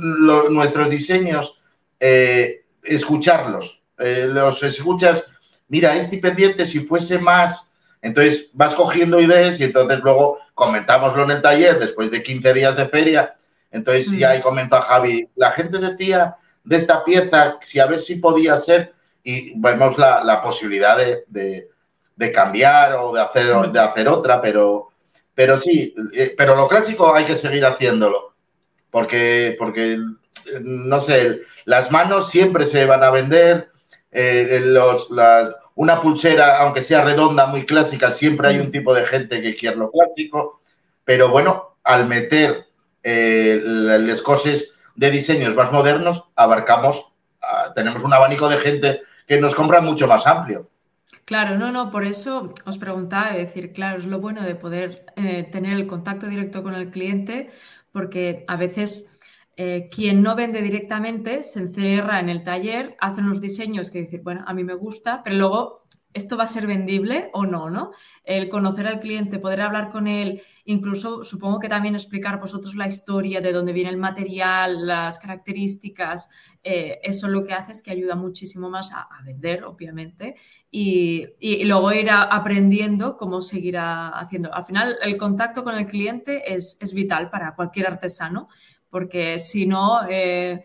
[0.50, 1.58] nuestros diseños,
[1.98, 3.80] eh, escucharlos.
[3.98, 5.24] Eh, los escuchas
[5.68, 11.30] mira, este pendiente si fuese más, entonces vas cogiendo ideas y entonces luego comentámoslo en
[11.30, 13.36] el taller después de 15 días de feria.
[13.70, 18.00] Entonces ya he comentado a Javi, la gente decía de esta pieza si a ver
[18.00, 18.92] si podía ser
[19.22, 21.68] y vemos la, posibilidad de,
[22.32, 24.88] cambiar o de hacer, de hacer otra, pero,
[25.32, 28.34] pero sí, eh, pero lo clásico hay que seguir haciéndolo,
[28.90, 29.98] porque, porque
[30.62, 33.70] no sé, las manos siempre se van a vender,
[34.10, 35.08] eh, los,
[35.78, 39.76] una pulsera, aunque sea redonda, muy clásica, siempre hay un tipo de gente que quiere
[39.76, 40.60] lo clásico,
[41.04, 42.66] pero bueno, al meter
[43.04, 44.64] eh, las cosas
[44.96, 50.08] de diseños más modernos, abarcamos, ah, tenemos un abanico de gente que nos compra mucho
[50.08, 50.68] más amplio.
[51.24, 55.06] Claro, no, no, por eso os preguntaba, es decir, claro, es lo bueno de poder
[55.14, 57.50] eh, tener el contacto directo con el cliente,
[57.92, 59.08] porque a veces
[59.60, 64.20] eh, quien no vende directamente se encierra en el taller, hace unos diseños que decir,
[64.22, 67.90] bueno, a mí me gusta, pero luego esto va a ser vendible o no, ¿no?
[68.22, 72.86] El conocer al cliente, poder hablar con él, incluso supongo que también explicar vosotros la
[72.86, 76.28] historia de dónde viene el material, las características,
[76.62, 80.36] eh, eso lo que hace es que ayuda muchísimo más a, vender, obviamente,
[80.70, 81.26] y,
[81.64, 84.54] luego ir aprendiendo cómo seguir haciendo.
[84.54, 88.48] Al final, el contacto con el cliente es, es vital para cualquier artesano
[88.90, 90.64] porque si no, eh,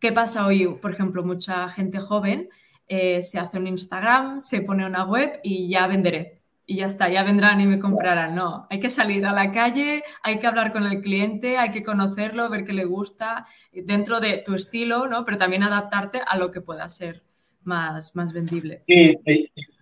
[0.00, 0.66] ¿qué pasa hoy?
[0.80, 2.48] Por ejemplo, mucha gente joven
[2.88, 6.42] eh, se hace un Instagram, se pone una web y ya venderé.
[6.64, 8.34] Y ya está, ya vendrán y me comprarán.
[8.34, 11.82] No, hay que salir a la calle, hay que hablar con el cliente, hay que
[11.82, 15.24] conocerlo, ver qué le gusta dentro de tu estilo, ¿no?
[15.24, 17.24] Pero también adaptarte a lo que pueda ser
[17.64, 18.82] más, más vendible.
[18.86, 19.18] Sí,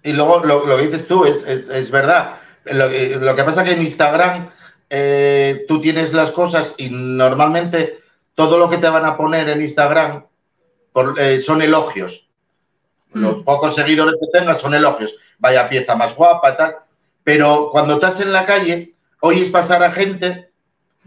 [0.03, 2.37] y, luego lo, dices tú es, verdad.
[2.65, 4.51] Lo, lo, que pasa que en Instagram
[4.91, 8.01] eh, tú tienes las cosas y normalmente
[8.35, 10.25] todo lo que te van a poner en Instagram
[11.17, 12.27] eh, son elogios.
[13.13, 13.45] Los mm.
[13.45, 15.15] pocos seguidores que tengas son elogios.
[15.39, 16.77] Vaya pieza más guapa, tal.
[17.23, 20.51] Pero cuando estás en la calle, oyes pasar a gente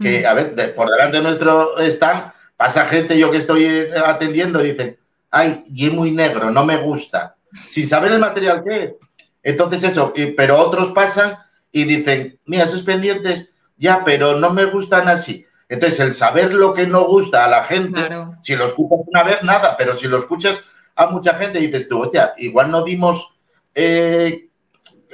[0.00, 0.26] que, mm.
[0.26, 4.98] a ver, por delante de nuestro stand, pasa gente, yo que estoy atendiendo, y dicen,
[5.30, 7.36] ay, y es muy negro, no me gusta,
[7.68, 8.98] sin saber el material que es.
[9.42, 11.36] Entonces eso, pero otros pasan
[11.70, 15.46] y dicen, mira, esos pendientes ya, pero no me gustan así.
[15.68, 18.00] Entonces, el saber lo que no gusta a la gente,
[18.42, 20.62] si lo escuchas una vez, nada, pero si lo escuchas
[20.94, 23.34] a mucha gente, dices tú, hostia, igual no dimos
[23.74, 24.48] eh,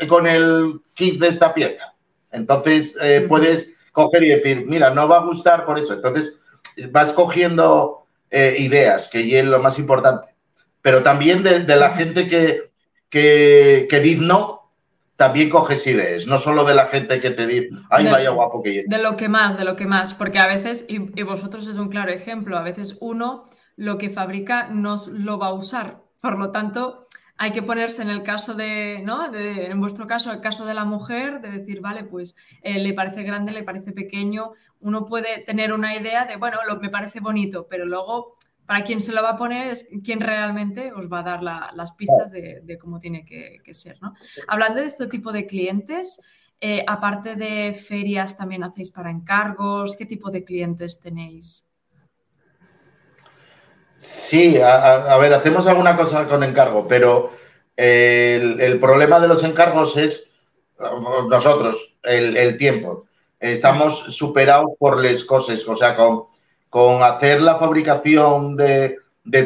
[0.09, 1.95] con el kit de esta pieza.
[2.33, 5.95] Entonces, eh, puedes coger y decir, mira, no va a gustar por eso.
[5.95, 6.35] Entonces,
[6.91, 10.35] vas cogiendo eh, ideas, que es lo más importante.
[10.83, 12.71] Pero también de, la gente que,
[13.09, 14.60] que, que dice no,
[15.21, 18.75] también coges ideas, no solo de la gente que te dice, ay, vaya guapo que
[18.75, 18.83] yo.
[18.87, 21.91] De lo que más, de lo que más, porque a veces, y, vosotros es un
[21.91, 23.45] claro ejemplo, a veces uno
[23.77, 27.03] lo que fabrica no lo va a usar, por lo tanto,
[27.37, 29.31] hay que ponerse en el caso de, ¿no?
[29.35, 33.23] en vuestro caso, el caso de la mujer, de decir, vale, pues eh, le parece
[33.23, 37.67] grande, le parece pequeño, uno puede tener una idea de, bueno, lo, me parece bonito,
[37.69, 38.39] pero luego
[38.71, 41.93] para quien se lo va a poner es quien realmente os va a dar las
[41.95, 44.01] pistas de, cómo tiene que, ser.
[44.01, 44.15] ¿no?
[44.47, 46.21] Hablando de este tipo de clientes,
[46.61, 49.97] eh, aparte de ferias, también hacéis para encargos.
[49.97, 51.67] ¿Qué tipo de clientes tenéis?
[53.99, 57.33] Sí, a, ver, hacemos alguna cosa con encargo, pero
[57.75, 60.29] el, problema de los encargos es
[61.29, 63.09] nosotros, el, el tiempo.
[63.41, 66.30] Estamos superados por las cosas, o sea, con,
[66.71, 68.97] con hacer la fabricación de,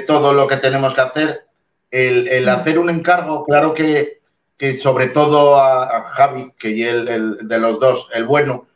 [0.06, 1.46] todo lo que tenemos que hacer,
[1.90, 4.20] el, hacer un encargo, claro que,
[4.80, 8.66] sobre todo a, Javi, que es el, de los dos, el bueno,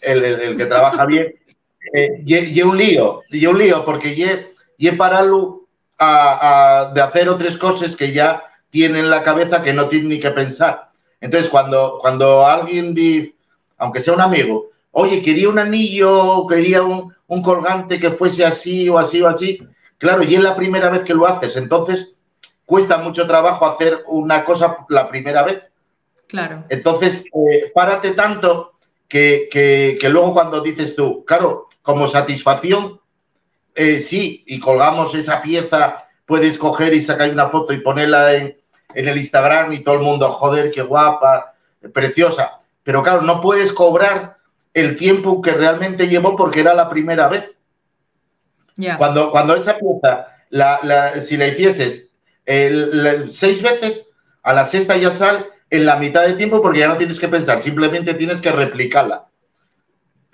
[0.00, 1.34] el, que trabaja bien,
[1.94, 5.66] eh, y, un lío, y un lío, porque y pararlo
[5.98, 10.20] a, de hacer otras cosas que ya tiene en la cabeza que no tiene ni
[10.20, 10.90] que pensar.
[11.20, 13.34] Entonces, cuando, cuando alguien dice,
[13.76, 18.88] aunque sea un amigo, oye, quería un anillo, quería un, un colgante que fuese así
[18.88, 19.66] o así o así.
[19.98, 22.16] Claro, y es la primera vez que lo haces, entonces
[22.64, 25.62] cuesta mucho trabajo hacer una cosa la primera vez.
[26.26, 26.64] Claro.
[26.70, 28.72] Entonces, eh, párate tanto
[29.08, 32.98] que, que, luego cuando dices tú, claro, como satisfacción,
[33.74, 38.56] eh, sí, y colgamos esa pieza, puedes coger y sacar una foto y ponerla en,
[38.94, 41.52] en el Instagram y todo el mundo, joder, qué guapa,
[41.92, 42.60] preciosa.
[42.82, 44.38] Pero claro, no puedes cobrar
[44.74, 47.50] el tiempo que realmente llevó porque era la primera vez.
[48.96, 52.10] Cuando, cuando esa pieza, la, si la hicieses
[52.46, 54.06] seis veces,
[54.42, 57.28] a la sexta ya sale en la mitad de tiempo porque ya no tienes que
[57.28, 59.26] pensar, simplemente tienes que replicarla.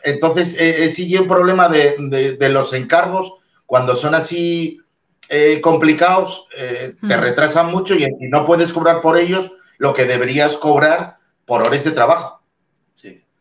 [0.03, 3.35] Entonces, eh, eh sigue un problema de, los encargos
[3.67, 4.81] cuando son así
[5.29, 7.21] eh, complicados te hmm.
[7.21, 11.91] retrasan mucho y, no puedes cobrar por ellos lo que deberías cobrar por horas de
[11.91, 12.38] trabajo.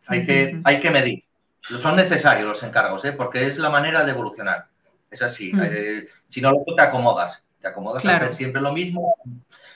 [0.08, 1.24] Hay que, hay que medir.
[1.62, 3.12] Son necesarios los encargos, ¿eh?
[3.12, 4.68] porque es la manera de evolucionar.
[5.12, 5.52] Es así.
[5.62, 7.44] Eh, si no, te acomodas.
[7.62, 9.16] Te acomodas a hacer siempre lo mismo.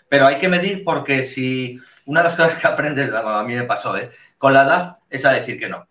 [0.07, 3.63] Pero hay que medir porque si una de las cosas que aprendes, a mí me
[3.63, 4.11] pasó, ¿eh?
[4.37, 5.87] con la edad es a decir que no.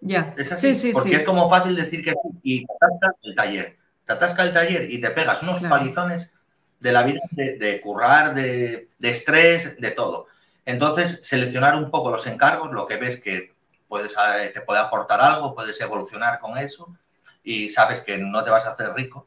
[0.00, 0.34] Ya.
[0.36, 0.74] Es así.
[0.74, 3.76] Sí, sí, porque es como fácil decir que sí y te atasca el taller.
[4.04, 6.30] Te atasca el taller y te pegas unos palizones
[6.80, 10.26] de la vida de, currar, de, estrés, de todo.
[10.64, 13.54] Entonces, seleccionar un poco los encargos, lo que ves que
[13.88, 16.94] puedes, eh, te puede aportar algo, puedes evolucionar con eso
[17.42, 19.26] y sabes que no te vas a hacer rico,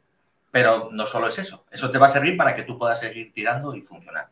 [0.52, 3.34] pero no solo es eso, eso te va a servir para que tú puedas seguir
[3.34, 4.30] tirando y funcionar.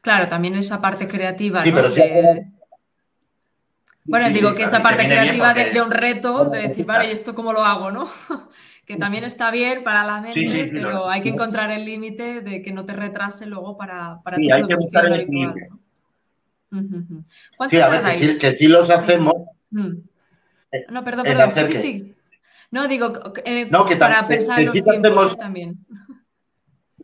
[0.00, 1.64] Claro, también esa parte creativa.
[1.64, 1.90] Sí, pero
[4.04, 7.52] Bueno, digo que esa parte creativa de, un reto, de decir, vale, ¿y esto cómo
[7.52, 8.08] lo hago, no?
[8.86, 12.72] que también está bien para la mente, pero hay que encontrar el límite de que
[12.72, 15.68] no te retrase luego para, para tu hay que buscar el límite.
[17.68, 19.34] Sí, a ver, que sí, los hacemos.
[19.70, 19.94] Mm.
[20.90, 21.52] No, perdón, perdón.
[21.54, 22.14] Sí, sí, sí.
[22.70, 23.12] No, digo,
[23.44, 25.78] eh, para pensar en los tiempos también.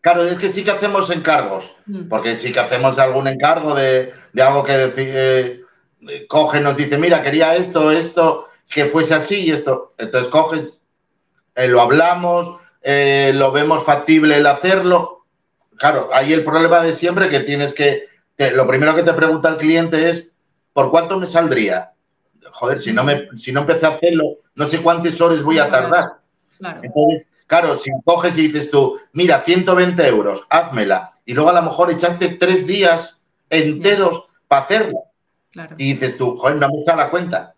[0.03, 2.09] Claro, es que sí que hacemos encargos, mm.
[2.09, 7.57] porque sí que hacemos algún encargo de, algo que eh, coge, nos dice, mira, quería
[7.57, 9.95] esto, esto, que fuese así y esto.
[9.97, 10.81] Entonces coges,
[11.55, 15.25] eh, lo hablamos, lo vemos factible el hacerlo.
[15.77, 19.59] Claro, ahí el problema de siempre que tienes que, lo primero que te pregunta el
[19.59, 20.31] cliente es,
[20.73, 21.93] ¿por cuánto me saldría?
[22.53, 25.71] Joder, si no, me, si no empecé a hacerlo, no sé cuántas horas voy a
[25.71, 26.19] tardar.
[26.59, 26.81] Claro.
[26.83, 31.63] Entonces, claro, si coges y dices tú, mira, 120 euros, házmela, y luego a lo
[31.63, 35.01] mejor echaste tres días enteros para hacerla.
[35.79, 37.55] Y dices tú, joder, no me sale la cuenta.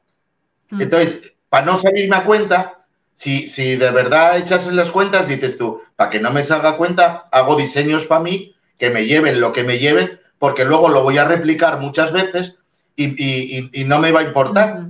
[0.70, 0.82] Hmm.
[0.82, 2.84] Entonces, para no salirme a cuenta,
[3.14, 7.28] si, si de verdad echas las cuentas, dices tú, para que no me salga cuenta,
[7.32, 11.18] hago diseños para mí que me lleven lo que me lleven, porque luego lo voy
[11.18, 12.58] a replicar muchas veces
[12.96, 14.86] y, no me va a importar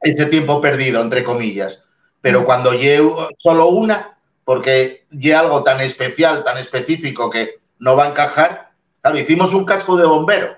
[0.00, 1.84] ese tiempo perdido, entre comillas.
[2.20, 8.04] Pero cuando llevo solo una, porque llevo algo tan especial, tan específico que no va
[8.04, 10.56] a encajar, claro, hicimos un casco de bombero.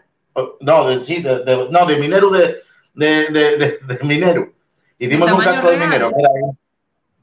[0.60, 2.56] No, de, sí, de, no, de minero de,
[2.94, 4.52] de, minero.
[4.98, 6.10] Hicimos un casco de minero.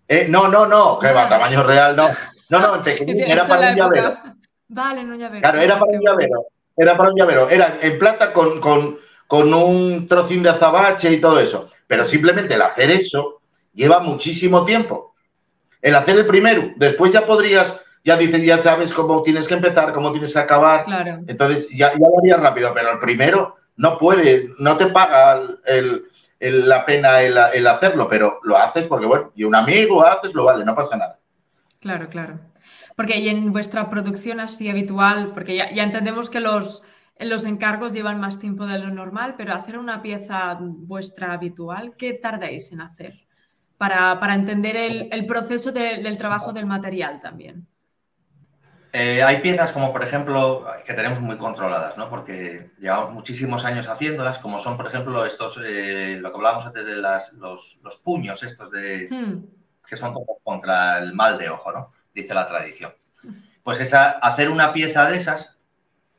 [0.07, 2.09] Eh, no, no, no, que va, tamaño real, no.
[2.49, 4.17] No, no, era para un llavero.
[4.67, 5.41] Vale, no llavero.
[5.41, 6.47] Claro, era para un llavero.
[6.75, 7.49] Era para un llavero.
[7.49, 11.69] Era en plata con, con, con un trocín de azabache y todo eso.
[11.87, 13.41] Pero simplemente el hacer eso
[13.73, 15.13] lleva muchísimo tiempo.
[15.81, 19.91] El hacer el primero, después ya podrías, ya dices, ya sabes cómo tienes que empezar,
[19.91, 20.85] cómo tienes que acabar.
[21.27, 25.41] Entonces ya, ya lo harías rápido, pero el primero no puede, no te paga
[26.39, 30.63] la pena el, hacerlo, pero lo haces porque, bueno, y un amigo haces, lo vale,
[30.63, 31.19] no pasa nada.
[31.79, 32.39] Claro, claro.
[32.95, 36.83] Porque y en vuestra producción así habitual, porque ya entendemos que los,
[37.19, 42.13] los encargos llevan más tiempo de lo normal, pero hacer una pieza vuestra habitual, ¿qué
[42.13, 43.25] tardáis en hacer?
[43.77, 47.67] Para, entender el, proceso del trabajo del material también.
[48.95, 52.09] Eh, hay piezas como, por ejemplo, que tenemos muy controladas, ¿no?
[52.09, 56.85] Porque llevamos muchísimos años haciéndolas, como son, por ejemplo, estos, eh, lo que hablábamos antes
[56.85, 59.87] de las, los, puños estos de, hmm.
[59.87, 61.91] que son como contra el mal de ojo, ¿no?
[62.13, 62.93] Dice la tradición.
[63.63, 65.57] Pues esa, hacer una pieza de esas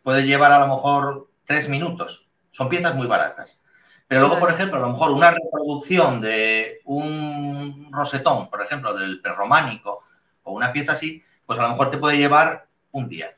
[0.02, 2.26] puede llevar a lo mejor tres minutos.
[2.52, 3.60] Son piezas muy baratas.
[4.06, 9.20] Pero luego, por ejemplo, a lo mejor una reproducción de un rosetón, por ejemplo, del
[9.20, 10.00] prerrománico
[10.42, 13.34] o una pieza así, pues a lo mejor te puede llevar un día.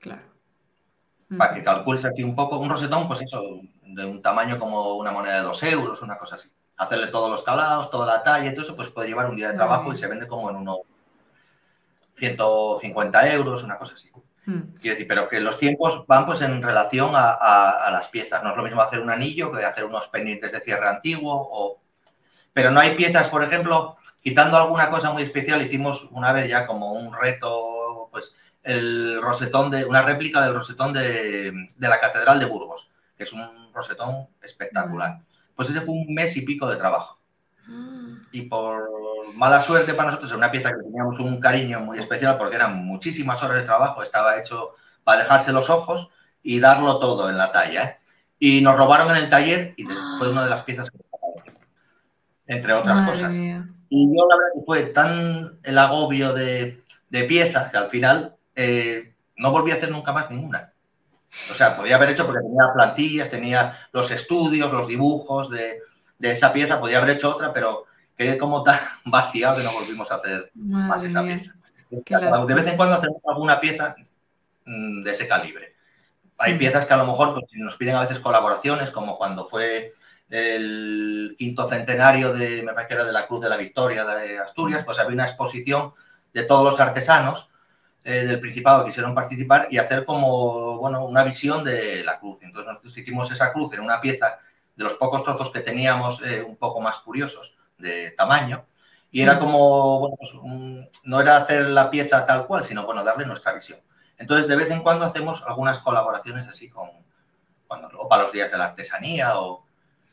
[0.00, 0.22] Claro.
[1.36, 3.42] Para que calcules aquí un poco, un rosetón, pues eso,
[3.82, 6.50] de un tamaño como una moneda de dos euros, una cosa así.
[6.78, 9.48] Hacerle todos los calados, toda la talla y todo eso, pues puede llevar un día
[9.48, 10.78] de trabajo y se vende como en unos
[12.16, 14.10] 150 euros, una cosa así.
[14.46, 14.74] Hmm.
[14.80, 18.42] Quiero decir, pero que los tiempos van pues en relación a, las piezas.
[18.42, 21.34] No es lo mismo hacer un anillo que hacer unos pendientes de cierre antiguo.
[21.34, 21.80] O...
[22.52, 26.66] Pero no hay piezas, por ejemplo, quitando alguna cosa muy especial, hicimos una vez ya
[26.66, 32.46] como un reto, pues el rosetón de, una réplica del rosetón de, la Catedral de
[32.46, 35.20] Burgos, que es un rosetón espectacular.
[35.54, 37.15] Pues ese fue un mes y pico de trabajo.
[38.32, 38.88] Y por
[39.34, 42.84] mala suerte para nosotros, es una pieza que teníamos un cariño muy especial porque eran
[42.84, 44.70] muchísimas horas de trabajo, estaba hecho
[45.04, 46.08] para dejarse los ojos
[46.42, 47.84] y darlo todo en la talla.
[47.84, 47.96] ¿eh?
[48.38, 49.84] Y nos robaron en el taller y
[50.18, 50.98] fue una de las piezas que
[52.48, 53.34] entre otras cosas.
[53.34, 59.14] Y yo la verdad que fue tan el agobio de, piezas que al final eh,
[59.36, 60.72] no volví a hacer nunca más ninguna.
[61.50, 65.80] O sea, podía haber hecho porque tenía plantillas, tenía los estudios, los dibujos de,
[66.18, 67.84] de esa pieza, podía haber hecho otra, pero
[68.16, 71.52] quedé como tan vaciado que no volvimos a hacer más esa pieza.
[71.90, 73.94] de vez en cuando hacemos alguna pieza
[74.64, 75.74] mm, de ese calibre.
[76.38, 76.58] Hay mm.
[76.58, 79.94] piezas que a lo mejor pues, nos piden a veces colaboraciones, como cuando fue
[80.28, 84.38] el quinto centenario de, me parece que era de la Cruz de la Victoria de
[84.38, 85.92] Asturias, pues había una exposición
[86.32, 87.48] de todos los artesanos
[88.04, 92.38] eh, del Principado que quisieron participar y hacer como, bueno, una visión de la cruz.
[92.42, 94.38] Entonces nosotros hicimos esa cruz en una pieza
[94.76, 98.66] de los pocos trozos que teníamos eh, un poco más curiosos de tamaño.
[99.10, 100.32] Y era como, bueno, pues
[101.04, 103.80] no era hacer la pieza tal cual, sino, bueno, darle nuestra visión.
[104.18, 106.90] Entonces, de vez en cuando hacemos algunas colaboraciones así con,
[107.66, 109.64] cuando, o para los días de la artesanía, o...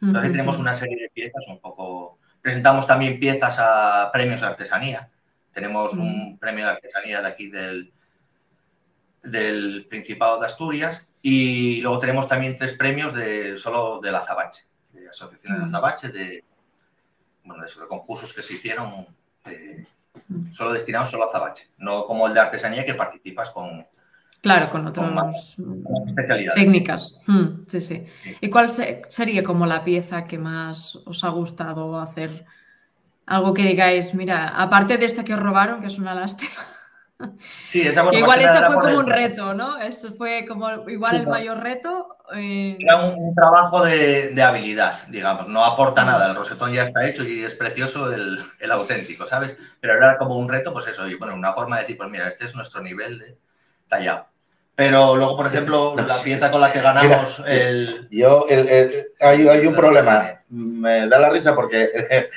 [0.01, 2.17] Entonces tenemos una serie de piezas un poco...
[2.41, 5.09] Presentamos también piezas a premios de artesanía.
[5.53, 7.93] Tenemos un premio de artesanía de aquí del,
[9.21, 15.07] del Principado de Asturias y luego tenemos también tres premios de solo del Azabache, de
[15.07, 16.43] asociaciones de Azabache, de,
[17.45, 19.07] bueno, de, concursos que se hicieron
[20.51, 23.85] solo destinados solo a Azabache, no como el de artesanía que participas con,
[24.43, 25.55] Claro, con otras
[26.53, 27.21] técnicas.
[27.65, 28.05] sí, sí.
[28.41, 32.43] ¿Y cuál sería como la pieza que más os ha gustado hacer?
[33.25, 36.51] Algo que digáis, mira, aparte de esta que os robaron, que es una lástima.
[37.67, 39.79] Sí, esa igual ese fue como un reto, ¿no?
[39.79, 42.17] Eso fue como igual el mayor reto.
[42.35, 45.47] Eh, Era un, trabajo de, habilidad, digamos.
[45.47, 46.29] No aporta nada.
[46.29, 49.57] El rosetón ya está hecho y es precioso el, auténtico, ¿sabes?
[49.79, 52.27] Pero era como un reto, pues eso, y bueno, una forma de decir, pues mira,
[52.27, 53.37] este es nuestro nivel de
[53.87, 54.27] tallado.
[54.75, 58.07] Pero luego, por ejemplo, la pieza con la que ganamos el...
[58.09, 58.47] Yo,
[59.19, 60.41] hay, hay, un problema.
[60.49, 61.89] Me da la risa porque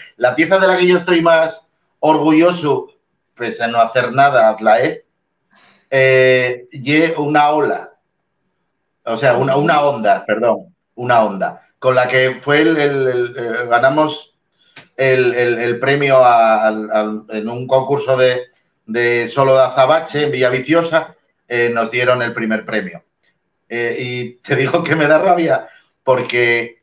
[0.16, 2.89] la pieza de la que yo estoy más orgulloso,
[3.37, 5.05] pese a no hacer nada, la he,
[5.91, 6.66] eh,
[7.18, 7.93] una ola.
[9.05, 11.62] O sea, una, una, onda, perdón, una onda.
[11.78, 12.76] Con la que fue el,
[13.37, 14.34] eh, ganamos
[14.97, 16.20] el, premio
[17.30, 18.47] en un concurso de,
[18.87, 21.16] de solo de azabache en Villaviciosa
[21.49, 23.05] eh, nos dieron el primer premio.
[23.68, 25.68] Eh, y te digo que me da rabia
[26.03, 26.82] porque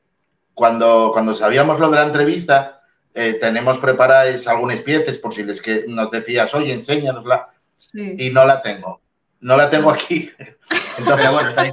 [0.54, 2.82] cuando, cuando sabíamos lo de la entrevista,
[3.14, 7.48] eh, tenemos preparadas algunas piezas por si les que nos decías, oye, enséñanosla.
[7.94, 9.02] Y no la tengo.
[9.42, 10.32] No la tengo aquí.
[10.98, 11.66] Entonces, bueno, está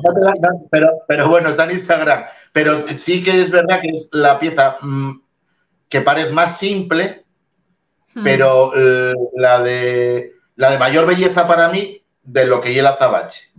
[0.71, 2.25] pero, pero, bueno, está en Instagram.
[2.53, 5.23] Pero sí que es verdad que es la pieza mm,
[5.89, 7.25] que parece más simple,
[8.15, 8.25] hmm.
[8.25, 8.73] pero
[9.35, 13.51] la, de, la de mayor belleza para mí de lo que el azabache.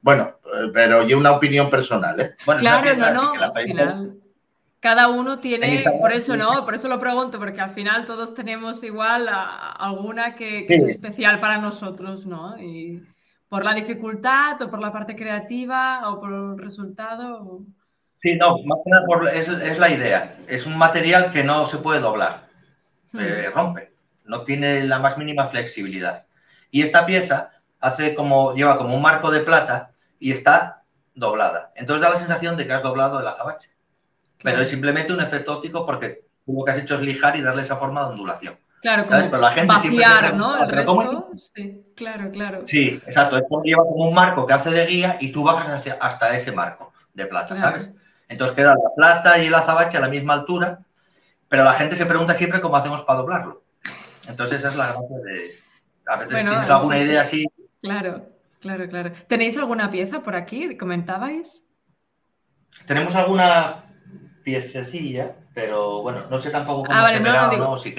[0.00, 2.34] Bueno, eh, pero yo una opinión personal, ¿eh?
[2.58, 4.23] claro, no, no, al final
[4.84, 8.84] cada uno tiene, por eso no, por eso lo pregunto, porque al final todos tenemos
[8.84, 12.60] igual alguna que, es especial para nosotros, ¿no?
[12.60, 13.02] Y
[13.48, 17.62] por la dificultad o por la parte creativa o por el resultado.
[18.20, 20.36] Sí, no, más que nada es, la idea.
[20.48, 22.42] Es un material que no se puede doblar,
[23.12, 23.20] hmm.
[23.20, 23.90] eh, rompe,
[24.24, 26.26] no tiene la más mínima flexibilidad.
[26.70, 30.82] Y esta pieza hace como, lleva como un marco de plata y está
[31.14, 31.72] doblada.
[31.74, 33.73] Entonces da la sensación de que has doblado el azabache.
[34.42, 37.62] Pero es simplemente un efecto óptico porque lo que has hecho es lijar y darle
[37.62, 38.58] esa forma de ondulación.
[38.82, 40.62] Claro, como Pero la gente vaciar, ¿no?
[40.62, 41.30] El resto.
[41.38, 42.66] Sí, claro, claro.
[42.66, 43.38] Sí, exacto.
[43.38, 46.52] Esto lleva como un marco que hace de guía y tú bajas hacia, hasta ese
[46.52, 47.90] marco de plata, ¿sabes?
[48.28, 50.80] Entonces queda la plata y el azabache a la misma altura,
[51.48, 53.62] pero la gente se pregunta siempre cómo hacemos para doblarlo.
[54.28, 55.58] Entonces esa es la gracia de,
[56.06, 57.46] a veces tienes alguna idea así.
[57.80, 58.26] Claro,
[58.60, 59.12] claro, claro.
[59.28, 60.76] ¿Tenéis alguna pieza por aquí?
[60.76, 61.64] ¿Comentabais?
[62.86, 63.83] Tenemos alguna
[64.44, 67.94] piececilla, pero bueno, no sé tampoco cómo ah, se verá no, no, si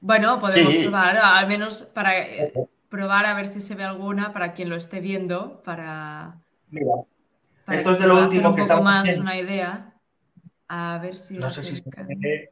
[0.00, 2.52] Bueno, podemos probar, al menos para eh,
[2.88, 6.36] probar a ver si se ve alguna para quien lo esté viendo, para...
[6.70, 6.92] Mira,
[7.66, 9.94] esto es de lo último que estamos más una idea.
[10.68, 11.38] A ver si...
[11.38, 12.50] No sé si se ve.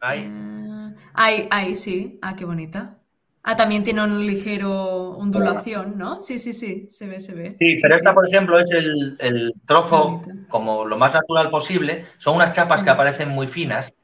[0.00, 0.30] Ahí.
[0.30, 2.18] Ah, ahí, ahí, sí.
[2.22, 2.99] Ah, qué bonita.
[3.42, 6.20] Ah, también tiene un ligero ondulación, ¿no?
[6.20, 7.50] Sí, sí, sí, se ve, se ve.
[7.52, 12.04] Sí, pero esta, por ejemplo, es el, trozo como lo más natural posible.
[12.18, 13.94] Son unas chapas que aparecen muy finas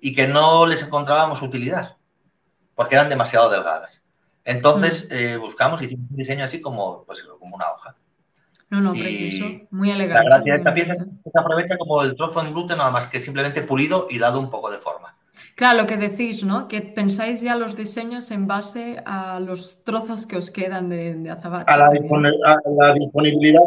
[0.00, 1.96] y que no les encontrábamos utilidad
[2.74, 4.04] porque eran demasiado delgadas.
[4.44, 7.96] Entonces eh, buscamos y hicimos un diseño así como, pues, como una hoja.
[8.70, 10.28] No, no, precioso, muy elegante.
[10.28, 13.20] La gracia de esta pieza se aprovecha como el trozo en gluten, nada más que
[13.20, 15.17] simplemente pulido y dado un poco de forma.
[15.58, 16.68] Claro, lo que decís, ¿no?
[16.68, 21.30] Que pensáis ya los diseños en base a los trozos que os quedan de, de
[21.30, 21.66] azabache.
[21.68, 21.90] A la,
[22.94, 23.62] disponibilidad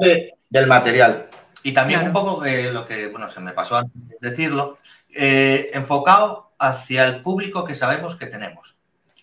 [0.50, 1.28] del material.
[1.64, 4.78] Y también un poco eh, lo que, bueno, se me pasó antes de decirlo,
[5.14, 8.78] eh, enfocado hacia el público que sabemos que tenemos.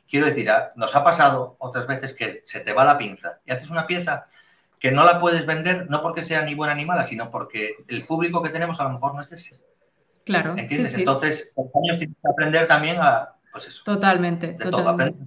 [0.06, 3.70] Quiero decir, nos ha pasado otras veces que se te va la pinza y haces
[3.70, 4.26] una pieza
[4.78, 8.04] que no la puedes vender no porque sea ni buena ni mala, sino porque el
[8.04, 9.58] público que tenemos a lo mejor no es ese.
[10.28, 10.54] Claro.
[10.56, 10.94] ¿Entiendes?
[10.96, 13.82] Entonces, los años tienes que aprender también a, pues eso.
[13.82, 15.24] Totalmente, de totalmente.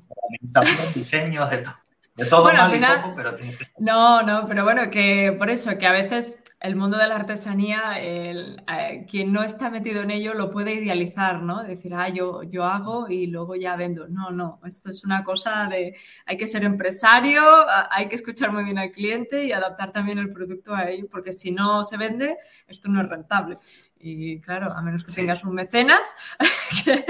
[0.54, 1.74] todo, diseño, de todo.
[2.16, 3.68] De todo Bueno, al mal y poco, pero tiene que...
[3.80, 8.00] No, no, pero bueno, que por eso, que a veces el mundo de la artesanía,
[8.00, 11.64] el, eh, quien no está metido en ello lo puede idealizar, ¿no?
[11.64, 14.08] Decir, ah, yo, yo hago y luego ya vendo.
[14.08, 15.98] No, no, esto es una cosa de,
[16.28, 17.42] hay que ser empresario,
[17.90, 21.32] hay que escuchar muy bien al cliente y adaptar también el producto a ello, porque
[21.32, 22.38] si no se vende,
[22.68, 23.58] esto no es rentable.
[24.04, 26.16] Y claro, a menos que tengas un mecenas,
[26.86, 27.06] que,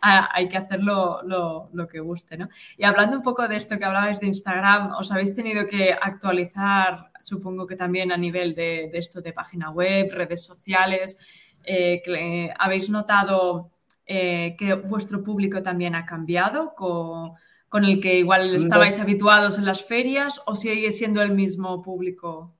[0.00, 2.48] hay que hacerlo lo, lo que guste, ¿no?
[2.76, 7.10] Y hablando un poco de esto que hablabais de Instagram, ¿os habéis tenido que actualizar,
[7.20, 11.16] supongo que también a nivel de, de esto de página web, redes sociales?
[11.64, 13.70] eh, que, eh, ¿Habéis notado
[14.06, 17.32] eh, que vuestro público también ha cambiado con,
[17.68, 18.58] con el que igual No.
[18.58, 22.54] estabais habituados en las ferias o sigue siendo el mismo público?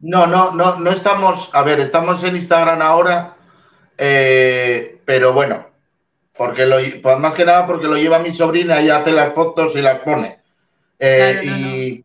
[0.00, 3.36] No, no, no, no estamos, a ver, estamos en Instagram ahora,
[3.96, 5.66] eh, pero bueno,
[6.36, 9.74] porque lo, pues más que nada porque lo lleva mi sobrina y hace las fotos
[9.74, 10.38] y las pone.
[11.00, 12.04] Eh, Claro, no, y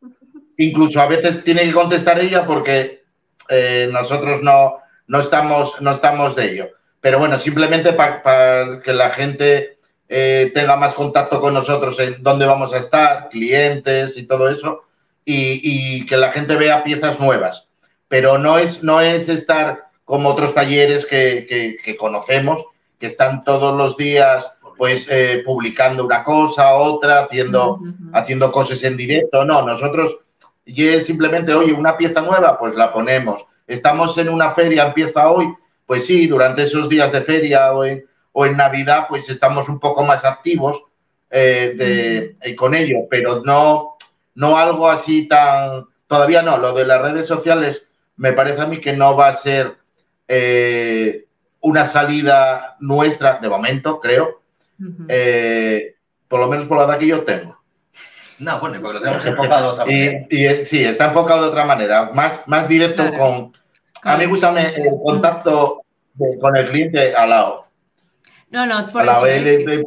[0.57, 3.03] incluso a veces tiene que contestar ella porque
[3.49, 4.77] eh, nosotros no,
[5.07, 6.69] no, estamos, no estamos de ello.
[6.99, 9.77] Pero bueno, simplemente para que la gente
[10.09, 14.83] eh, tenga más contacto con nosotros en dónde vamos a estar, clientes y todo eso,
[15.25, 17.67] y, y que la gente vea piezas nuevas.
[18.13, 22.63] Pero no es, no es estar como otros talleres que, que, que conocemos,
[22.99, 27.79] que están todos los días pues eh, publicando una cosa, otra, haciendo,
[28.13, 29.43] haciendo cosas en directo.
[29.45, 30.15] No, nosotros
[30.63, 33.47] y es simplemente, oye, una pieza nueva, pues la ponemos.
[33.65, 35.51] Estamos en una feria, empieza hoy,
[35.87, 39.79] pues sí, durante esos días de feria o en, o en Navidad, pues estamos un
[39.79, 40.83] poco más activos
[41.31, 43.97] eh, de, eh, con ello, pero no,
[44.35, 45.87] no algo así tan...
[46.05, 47.87] Todavía no, lo de las redes sociales
[48.17, 49.75] me parece a mí que no va a ser
[50.27, 51.25] eh,
[51.61, 54.41] una salida nuestra, de momento, creo,
[54.79, 55.05] Ujú.
[55.07, 55.95] eh,
[56.27, 57.57] por lo menos por la edad que yo tengo.
[58.39, 60.27] No, bueno, porque lo tenemos enfocado a otra manera.
[60.29, 63.17] Y, y, sí, está enfocado de otra manera, más, más directo Claro.
[63.17, 63.51] con...
[64.05, 65.81] A mí me gusta el contacto
[66.15, 67.67] de- con el cliente al lado.
[68.49, 69.25] No, no, por Al lado.
[69.25, 69.47] eso.
[69.49, 69.83] Él, ¿eh?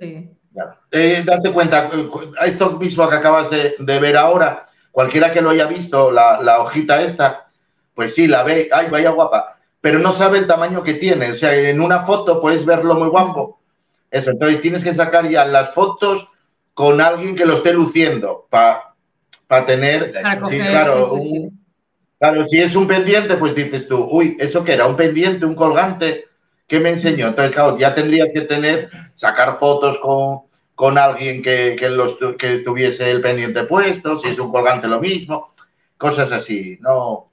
[0.00, 0.30] Sí.
[0.50, 0.76] Ya.
[0.90, 5.50] Eh, date cuenta, cu- esto mismo que acabas de, de ver ahora, cualquiera que lo
[5.50, 7.46] haya visto, la, la hojita esta,
[7.94, 11.32] pues sí, la ve, ay, vaya guapa, pero no sabe el tamaño que tiene.
[11.32, 13.60] O sea, en una foto puedes verlo muy guapo.
[14.10, 16.28] Eso, entonces tienes que sacar ya las fotos
[16.74, 18.94] con alguien que lo esté luciendo para
[19.66, 21.38] tener, Para sí, coger, claro, sí, sí, sí.
[21.38, 21.64] un-
[22.18, 24.86] claro, si es un pendiente, pues dices tú, uy, ¿eso qué era?
[24.86, 26.26] ¿Un pendiente, un colgante?
[26.66, 27.28] ¿Qué me enseñó?
[27.28, 30.42] Entonces, claro, ya tendrías que tener, sacar fotos con,
[30.74, 35.00] con alguien que, que, los, que tuviese el pendiente puesto, si es un colgante lo
[35.00, 35.52] mismo,
[35.98, 37.31] cosas así, ¿no?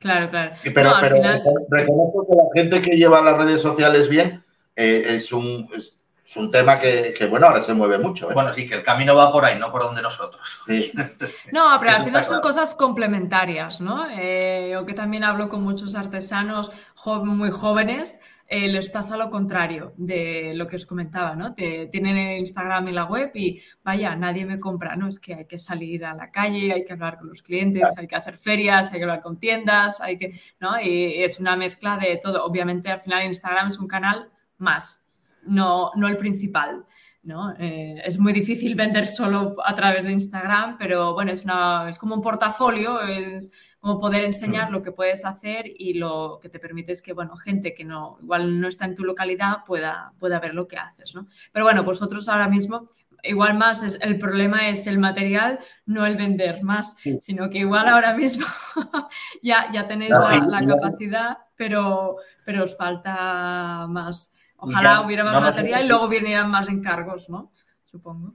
[0.00, 0.52] Claro, claro.
[0.64, 4.42] Pero, No, al pero final- reconozco que la gente que lleva las redes sociales bien
[4.74, 5.94] eh, es, un, es,
[6.26, 8.30] es un tema que, que, bueno, ahora se mueve mucho.
[8.30, 8.34] ¿eh?
[8.34, 10.60] Bueno, sí, que el camino va por ahí, no por donde nosotros.
[10.66, 10.90] Sí.
[11.52, 12.42] No, pero al final son claro.
[12.42, 14.06] cosas complementarias, ¿no?
[14.10, 18.20] Eh, yo que también hablo con muchos artesanos jo- muy jóvenes,
[18.52, 21.54] eh, les pasa lo contrario de lo que os comentaba, ¿no?
[21.54, 25.06] Te- tienen el Instagram y la web y vaya, nadie me compra, ¿no?
[25.06, 28.08] Es que hay que salir a la calle, hay que hablar con los clientes, hay
[28.08, 30.80] que hacer ferias, hay que hablar con tiendas, hay que, ¿no?
[30.80, 32.44] Y es una mezcla de todo.
[32.44, 34.28] Obviamente al final Instagram es un canal
[34.58, 35.02] más,
[35.46, 36.84] no, no el principal.
[37.22, 37.54] ¿no?
[37.58, 41.98] Eh, es muy difícil vender solo a través de Instagram, pero bueno, es, una, es
[41.98, 46.58] como un portafolio, es como poder enseñar lo que puedes hacer y lo que te
[46.58, 50.38] permite es que, bueno, gente que no, igual no está en tu localidad pueda, pueda
[50.38, 51.26] ver lo que haces, ¿no?
[51.50, 52.90] Pero bueno, vosotros ahora mismo,
[53.22, 57.18] igual más, es, el problema es el material, no el vender más, Sí.
[57.22, 58.46] sino que igual ahora mismo
[59.42, 64.30] ya, ya tenéis la, capacidad, pero, pero os falta más.
[64.56, 67.50] Ojalá Ya, hubiera más no, material y luego vinieran más encargos, ¿no?
[67.86, 68.34] Supongo.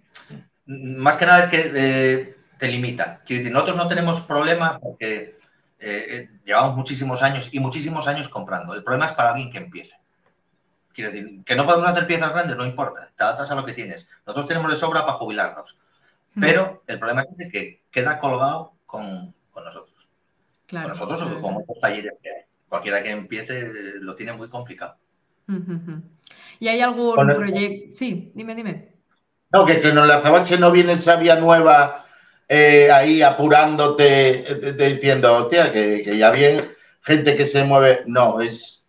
[0.65, 3.21] Más que nada es que eh, te limita.
[3.25, 5.37] Quiero decir, nosotros no tenemos problema porque
[5.79, 8.73] eh, eh, llevamos muchísimos años y muchísimos años comprando.
[8.73, 9.95] El problema es para alguien que empiece.
[10.93, 13.73] Quiero decir, que no podemos hacer piezas grandes, no importa, te adaptas a lo que
[13.73, 14.07] tienes.
[14.25, 15.75] Nosotros tenemos de sobra para jubilarnos.
[16.35, 16.41] Mm.
[16.41, 20.07] Pero el problema es que queda colgado con, con nosotros.
[20.65, 20.89] Claro.
[20.97, 22.41] con nosotros o con otros talleres que hay.
[22.69, 24.95] Cualquiera que empiece lo tiene muy complicado.
[26.59, 27.91] ¿Y hay algún el- proyecto?
[27.95, 28.93] Sí, dime, dime.
[29.51, 32.04] No, que, que en la Zabache no viene sabia nueva
[32.47, 36.63] eh, ahí apurándote, eh, diciendo, hostia, que, que ya viene
[37.01, 38.03] gente que se mueve.
[38.05, 38.83] No, es.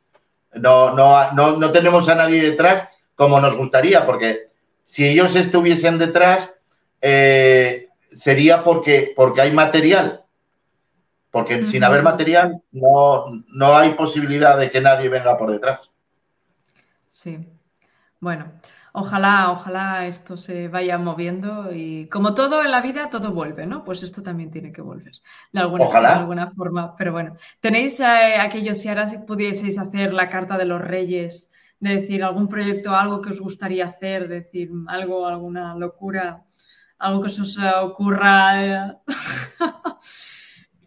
[0.54, 4.50] No, no, no, no tenemos a nadie detrás como nos gustaría, porque
[4.84, 6.54] si ellos estuviesen detrás,
[7.00, 10.22] eh, sería porque, porque hay material.
[11.30, 15.80] Porque sin haber material, no, no hay posibilidad de que nadie venga por detrás.
[17.08, 17.46] Sí.
[18.20, 18.52] Bueno,
[18.96, 23.84] ojalá, ojalá esto se vaya moviendo y como todo en la vida, todo vuelve, ¿no?
[23.84, 25.12] Pues esto también tiene que volver
[25.52, 26.96] de alguna, de alguna forma.
[26.96, 32.00] Pero bueno, ¿tenéis eh, aquello, si ahora pudieseis hacer la carta de los reyes, de
[32.00, 36.44] decir algún proyecto, algo que os gustaría hacer, decir algo, alguna locura,
[36.98, 39.02] algo que os ocurra?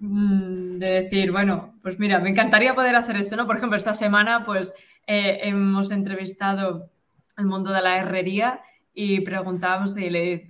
[0.01, 3.45] Mm, de decir, bueno, pues mira, me encantaría poder hacer esto, ¿no?
[3.45, 4.73] Por ejemplo, esta semana pues
[5.07, 6.89] eh, hemos entrevistado
[7.39, 8.61] el mundo de la herrería
[8.93, 10.49] y preguntábamos y le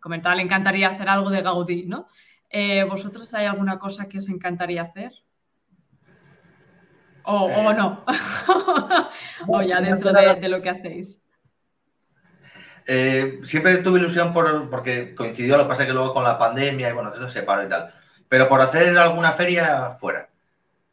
[0.00, 2.08] comentaba, le encantaría hacer algo de Gaudí, ¿no?
[2.50, 5.12] Eh, ¿Vosotros hay alguna cosa que os encantaría hacer?
[7.24, 8.04] O, o no,
[9.46, 11.20] o ya dentro de, lo que hacéis.
[12.84, 16.36] Eh, siempre tuve ilusión por, porque coincidió, lo que pasa es que luego con la
[16.36, 17.94] pandemia y bueno, eso se paró y tal.
[18.28, 20.31] Pero por hacer alguna feria fuera.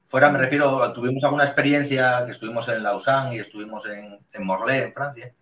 [0.10, 4.86] Fuera me refiero, tuvimos alguna experiencia que estuvimos en Lausanne y estuvimos en, en Morlaix,
[4.86, 5.34] en Francia.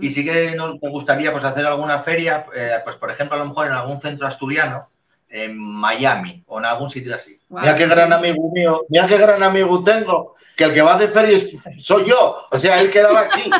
[0.00, 3.46] Y sí que nos gustaría pues, hacer alguna feria, eh, pues por ejemplo, a lo
[3.46, 4.90] mejor en algún centro asturiano,
[5.28, 7.38] en Miami o en algún sitio así.
[7.48, 11.08] Mira qué gran amigo mío, mira qué gran amigo tengo, que el que va de
[11.08, 11.38] feria
[11.78, 13.50] soy yo, o sea, él quedaba aquí.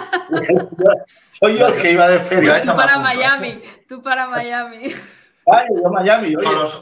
[1.26, 2.60] soy yo el que iba de feria.
[2.60, 4.94] Tú para Miami, tú para Miami.
[5.46, 6.34] Miami.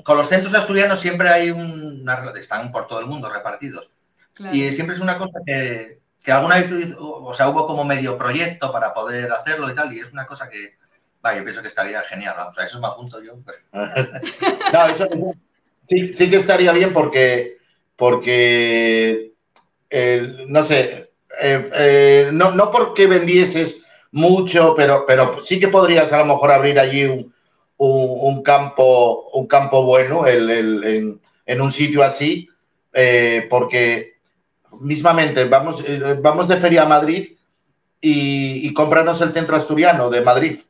[0.04, 2.32] Con, los, centros asturianos siempre hay una.
[2.38, 3.90] Están por todo el mundo repartidos.
[4.52, 8.94] Y siempre es una cosa que, alguna vez, o sea, hubo como medio proyecto para
[8.94, 10.76] poder hacerlo y tal, y es una cosa que,
[11.20, 12.36] vaya, yo pienso que estaría genial.
[12.48, 13.34] O sea, eso me apunto yo.
[13.44, 13.58] Pues.
[13.72, 15.06] no, eso,
[15.84, 17.58] sí, sí, que estaría bien porque,
[17.96, 19.32] porque
[20.48, 26.18] no sé, eh, eh, no, no porque vendieses mucho, pero, pero sí que podrías a
[26.18, 27.32] lo mejor abrir allí un
[27.76, 32.48] un, campo, un campo bueno en, un sitio así,
[32.92, 34.14] eh, porque
[34.80, 37.32] mismamente vamos, eh, vamos de feria a Madrid
[38.00, 40.60] y, y cómpranos el centro asturiano de Madrid.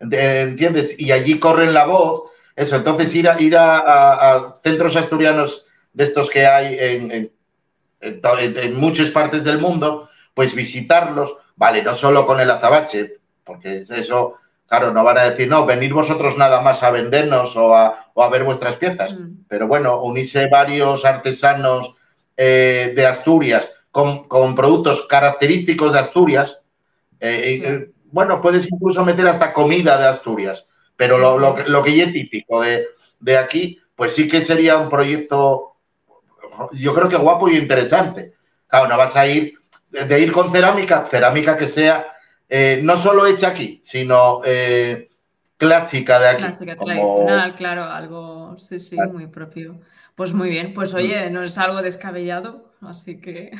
[0.00, 0.98] ¿Entiendes?
[0.98, 2.30] Y allí corren la voz.
[2.56, 7.30] Eso, entonces ir a, ir a, centros asturianos de estos que hay en,
[8.00, 14.34] en, muchas partes del mundo, pues visitarlos, vale, no solo con el azabache, porque eso
[14.66, 18.44] Claro, no van a decir, no, venir vosotros nada más a vendernos o a, ver
[18.44, 19.12] vuestras piezas.
[19.12, 19.44] Mm.
[19.48, 21.94] Pero bueno, unirse varios artesanos
[22.36, 26.60] eh, de Asturias con, productos característicos de Asturias.
[27.20, 30.66] Eh, eh, bueno, puedes incluso meter hasta comida de Asturias.
[30.96, 32.86] Pero lo, que ya es típico de,
[33.20, 35.76] de, aquí, pues sí que sería un proyecto,
[36.72, 38.34] yo creo que guapo y interesante.
[38.68, 39.54] Claro, no vas a ir,
[39.90, 42.13] de ir con cerámica, cerámica que sea
[42.48, 45.10] eh, no solo hecha aquí, sino eh,
[45.56, 46.42] clásica de aquí.
[46.42, 49.80] Clásica, tradicional, claro, algo, sí, sí, muy propio.
[50.14, 53.50] Pues muy bien, pues oye, no es algo descabellado, así que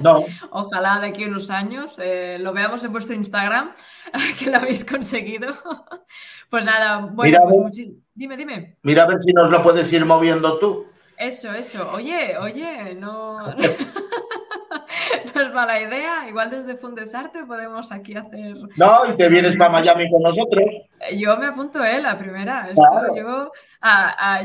[0.00, 0.22] no.
[0.52, 3.72] ojalá de aquí a unos años eh, lo veamos en vuestro Instagram,
[4.38, 5.52] que lo habéis conseguido.
[6.50, 7.82] pues nada, bueno, pues
[8.14, 8.76] dime, dime.
[8.82, 10.86] Mira a ver si nos lo puedes ir moviendo tú.
[11.16, 11.90] Eso, eso.
[11.92, 13.38] Oye, oye, no.
[15.34, 16.28] no es mala idea.
[16.28, 18.56] Igual desde Fundesarte podemos aquí hacer.
[18.76, 20.64] No, y te vienes para Miami con nosotros.
[21.16, 22.00] Yo me apunto, ¿eh?
[22.00, 22.68] La primera.
[22.74, 23.50] yo,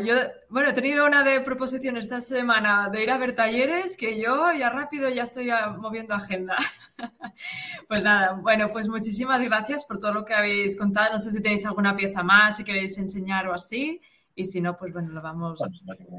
[0.04, 0.14] yo,
[0.50, 4.52] bueno, he tenido una de proposiciones esta semana de ir a ver talleres que yo
[4.52, 6.58] ya rápido ya estoy moviendo agenda.
[7.88, 11.14] pues nada, bueno, pues muchísimas gracias por todo lo que habéis contado.
[11.14, 14.02] No sé si tenéis alguna pieza más, si queréis enseñar o así.
[14.36, 15.60] Y si no, pues bueno, lo vamos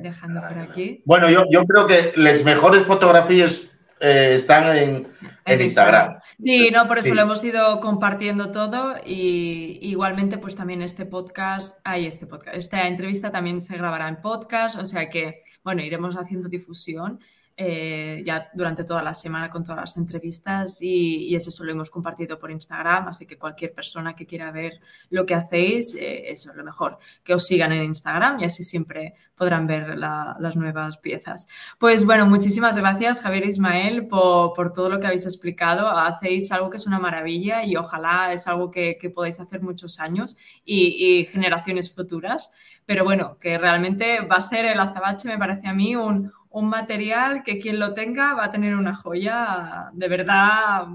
[0.02, 1.02] dejando por aquí.
[1.06, 3.62] Bueno, yo, yo creo que las mejores fotografías
[4.00, 5.08] eh, están en,
[5.46, 6.18] Instagram.
[6.38, 11.80] Sí, no, por eso lo hemos ido compartiendo todo y igualmente pues también este podcast,
[11.84, 16.14] hay este podcast, esta entrevista también se grabará en podcast, o sea que, bueno, iremos
[16.16, 17.20] haciendo difusión.
[17.56, 22.38] Eh, ya durante toda la semana con todas las entrevistas y, eso lo hemos compartido
[22.38, 24.80] por Instagram, así que cualquier persona que quiera ver
[25.10, 28.62] lo que hacéis, eh, eso es lo mejor, que os sigan en Instagram y así
[28.62, 31.46] siempre podrán ver las nuevas piezas.
[31.78, 35.88] Pues bueno, muchísimas gracias Javier Ismael por, todo lo que habéis explicado.
[35.88, 40.36] Hacéis algo que es una maravilla y ojalá es algo que, podáis hacer muchos años
[40.64, 42.52] y, y generaciones futuras.
[42.86, 46.68] Pero bueno, que realmente va a ser el azabache, me parece a mí, un, un
[46.68, 50.86] material que quien lo tenga va a tener una joya de verdad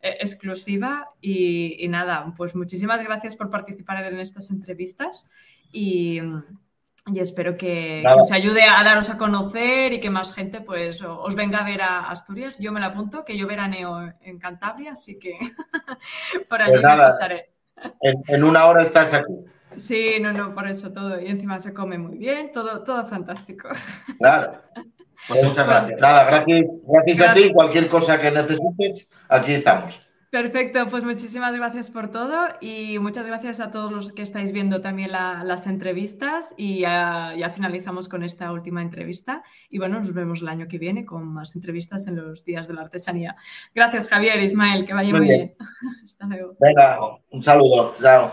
[0.00, 1.08] eh, exclusiva.
[1.20, 5.26] Y, nada, pues muchísimas gracias por participar en estas entrevistas
[5.72, 6.20] y,
[7.14, 11.60] espero que, os ayude a daros a conocer y que más gente pues os venga
[11.60, 12.58] a ver a Asturias.
[12.58, 15.38] Yo me la apunto, que yo veraneo en Cantabria, así que
[16.50, 17.50] por ahí pues pasaré.
[18.00, 19.32] En, una hora estás aquí.
[19.76, 21.18] Sí, no, no, por eso todo.
[21.18, 23.68] Y encima se come muy bien, todo, todo fantástico.
[24.18, 24.60] Claro.
[25.26, 26.00] Pues muchas gracias.
[26.00, 27.52] Nada, gracias, gracias, a ti.
[27.52, 30.08] Cualquier cosa que necesites, aquí estamos.
[30.30, 34.82] Perfecto, pues muchísimas gracias por todo y muchas gracias a todos los que estáis viendo
[34.82, 40.48] también las entrevistas y ya, finalizamos con esta última entrevista y bueno, nos vemos el
[40.48, 43.36] año que viene con más entrevistas en los días de la artesanía.
[43.74, 45.54] Gracias Javier, Ismael, que vaya muy, bien.
[46.04, 46.56] Hasta luego.
[46.60, 46.98] Venga,
[47.30, 48.30] un saludo, chao.